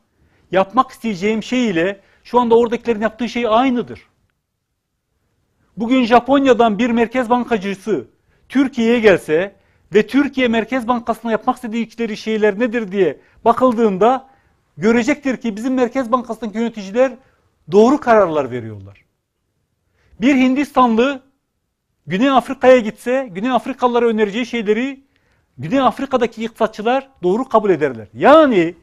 yapmak 0.51 0.91
isteyeceğim 0.91 1.43
şey 1.43 1.69
ile 1.69 2.01
şu 2.23 2.39
anda 2.39 2.57
oradakilerin 2.57 3.01
yaptığı 3.01 3.29
şey 3.29 3.47
aynıdır. 3.47 4.10
Bugün 5.77 6.05
Japonya'dan 6.05 6.79
bir 6.79 6.89
merkez 6.89 7.29
bankacısı 7.29 8.07
Türkiye'ye 8.49 8.99
gelse 8.99 9.55
ve 9.93 10.07
Türkiye 10.07 10.47
Merkez 10.47 10.87
Bankası'na 10.87 11.31
yapmak 11.31 11.55
istedikleri 11.55 12.17
şeyler 12.17 12.59
nedir 12.59 12.91
diye 12.91 13.19
bakıldığında 13.45 14.29
görecektir 14.77 15.37
ki 15.37 15.55
bizim 15.55 15.73
Merkez 15.73 16.11
Bankası'ndaki 16.11 16.57
yöneticiler 16.57 17.13
doğru 17.71 17.99
kararlar 17.99 18.51
veriyorlar. 18.51 19.05
Bir 20.21 20.35
Hindistanlı 20.35 21.21
Güney 22.07 22.29
Afrika'ya 22.29 22.79
gitse 22.79 23.29
Güney 23.31 23.51
Afrikalılara 23.51 24.05
önereceği 24.05 24.45
şeyleri 24.45 25.03
Güney 25.57 25.79
Afrika'daki 25.79 26.45
iktisatçılar 26.45 27.09
doğru 27.23 27.49
kabul 27.49 27.69
ederler. 27.69 28.07
Yani 28.13 28.75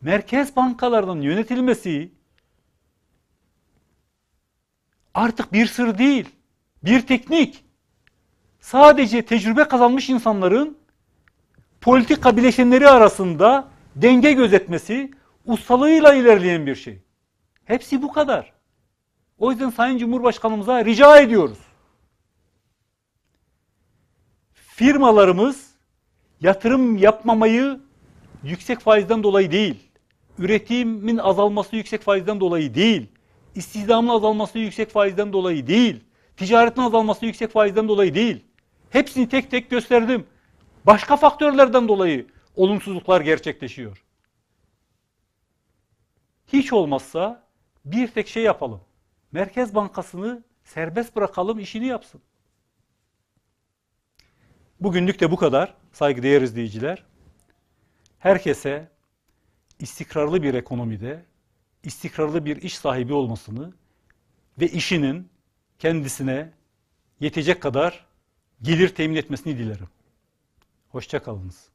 merkez 0.00 0.56
bankalarının 0.56 1.20
yönetilmesi 1.20 2.12
artık 5.14 5.52
bir 5.52 5.66
sır 5.66 5.98
değil, 5.98 6.28
bir 6.84 7.06
teknik. 7.06 7.64
Sadece 8.60 9.22
tecrübe 9.22 9.64
kazanmış 9.64 10.10
insanların 10.10 10.78
politika 11.80 12.36
bileşenleri 12.36 12.88
arasında 12.88 13.68
denge 13.96 14.32
gözetmesi, 14.32 15.10
ustalığıyla 15.46 16.14
ilerleyen 16.14 16.66
bir 16.66 16.74
şey. 16.74 16.98
Hepsi 17.64 18.02
bu 18.02 18.12
kadar. 18.12 18.52
O 19.38 19.50
yüzden 19.50 19.70
Sayın 19.70 19.98
Cumhurbaşkanımıza 19.98 20.84
rica 20.84 21.18
ediyoruz. 21.18 21.58
Firmalarımız 24.52 25.70
yatırım 26.40 26.96
yapmamayı 26.96 27.80
yüksek 28.42 28.80
faizden 28.80 29.22
dolayı 29.22 29.50
değil, 29.52 29.90
üretimin 30.38 31.18
azalması 31.18 31.76
yüksek 31.76 32.02
faizden 32.02 32.40
dolayı 32.40 32.74
değil, 32.74 33.06
istihdamın 33.54 34.08
azalması 34.08 34.58
yüksek 34.58 34.90
faizden 34.90 35.32
dolayı 35.32 35.66
değil, 35.66 36.04
ticaretin 36.36 36.82
azalması 36.82 37.26
yüksek 37.26 37.50
faizden 37.50 37.88
dolayı 37.88 38.14
değil. 38.14 38.44
Hepsini 38.90 39.28
tek 39.28 39.50
tek 39.50 39.70
gösterdim. 39.70 40.26
Başka 40.86 41.16
faktörlerden 41.16 41.88
dolayı 41.88 42.26
olumsuzluklar 42.56 43.20
gerçekleşiyor. 43.20 44.04
Hiç 46.46 46.72
olmazsa 46.72 47.46
bir 47.84 48.08
tek 48.08 48.28
şey 48.28 48.42
yapalım. 48.42 48.80
Merkez 49.32 49.74
Bankası'nı 49.74 50.42
serbest 50.64 51.16
bırakalım, 51.16 51.58
işini 51.58 51.86
yapsın. 51.86 52.20
Bugünlük 54.80 55.20
de 55.20 55.30
bu 55.30 55.36
kadar 55.36 55.74
saygıdeğer 55.92 56.42
izleyiciler. 56.42 57.04
Herkese 58.18 58.88
istikrarlı 59.78 60.42
bir 60.42 60.54
ekonomide, 60.54 61.24
istikrarlı 61.84 62.44
bir 62.44 62.62
iş 62.62 62.78
sahibi 62.78 63.12
olmasını 63.12 63.72
ve 64.60 64.68
işinin 64.68 65.28
kendisine 65.78 66.52
yetecek 67.20 67.62
kadar 67.62 68.06
gelir 68.62 68.88
temin 68.88 69.16
etmesini 69.16 69.58
dilerim. 69.58 69.88
Hoşçakalınız. 70.88 71.73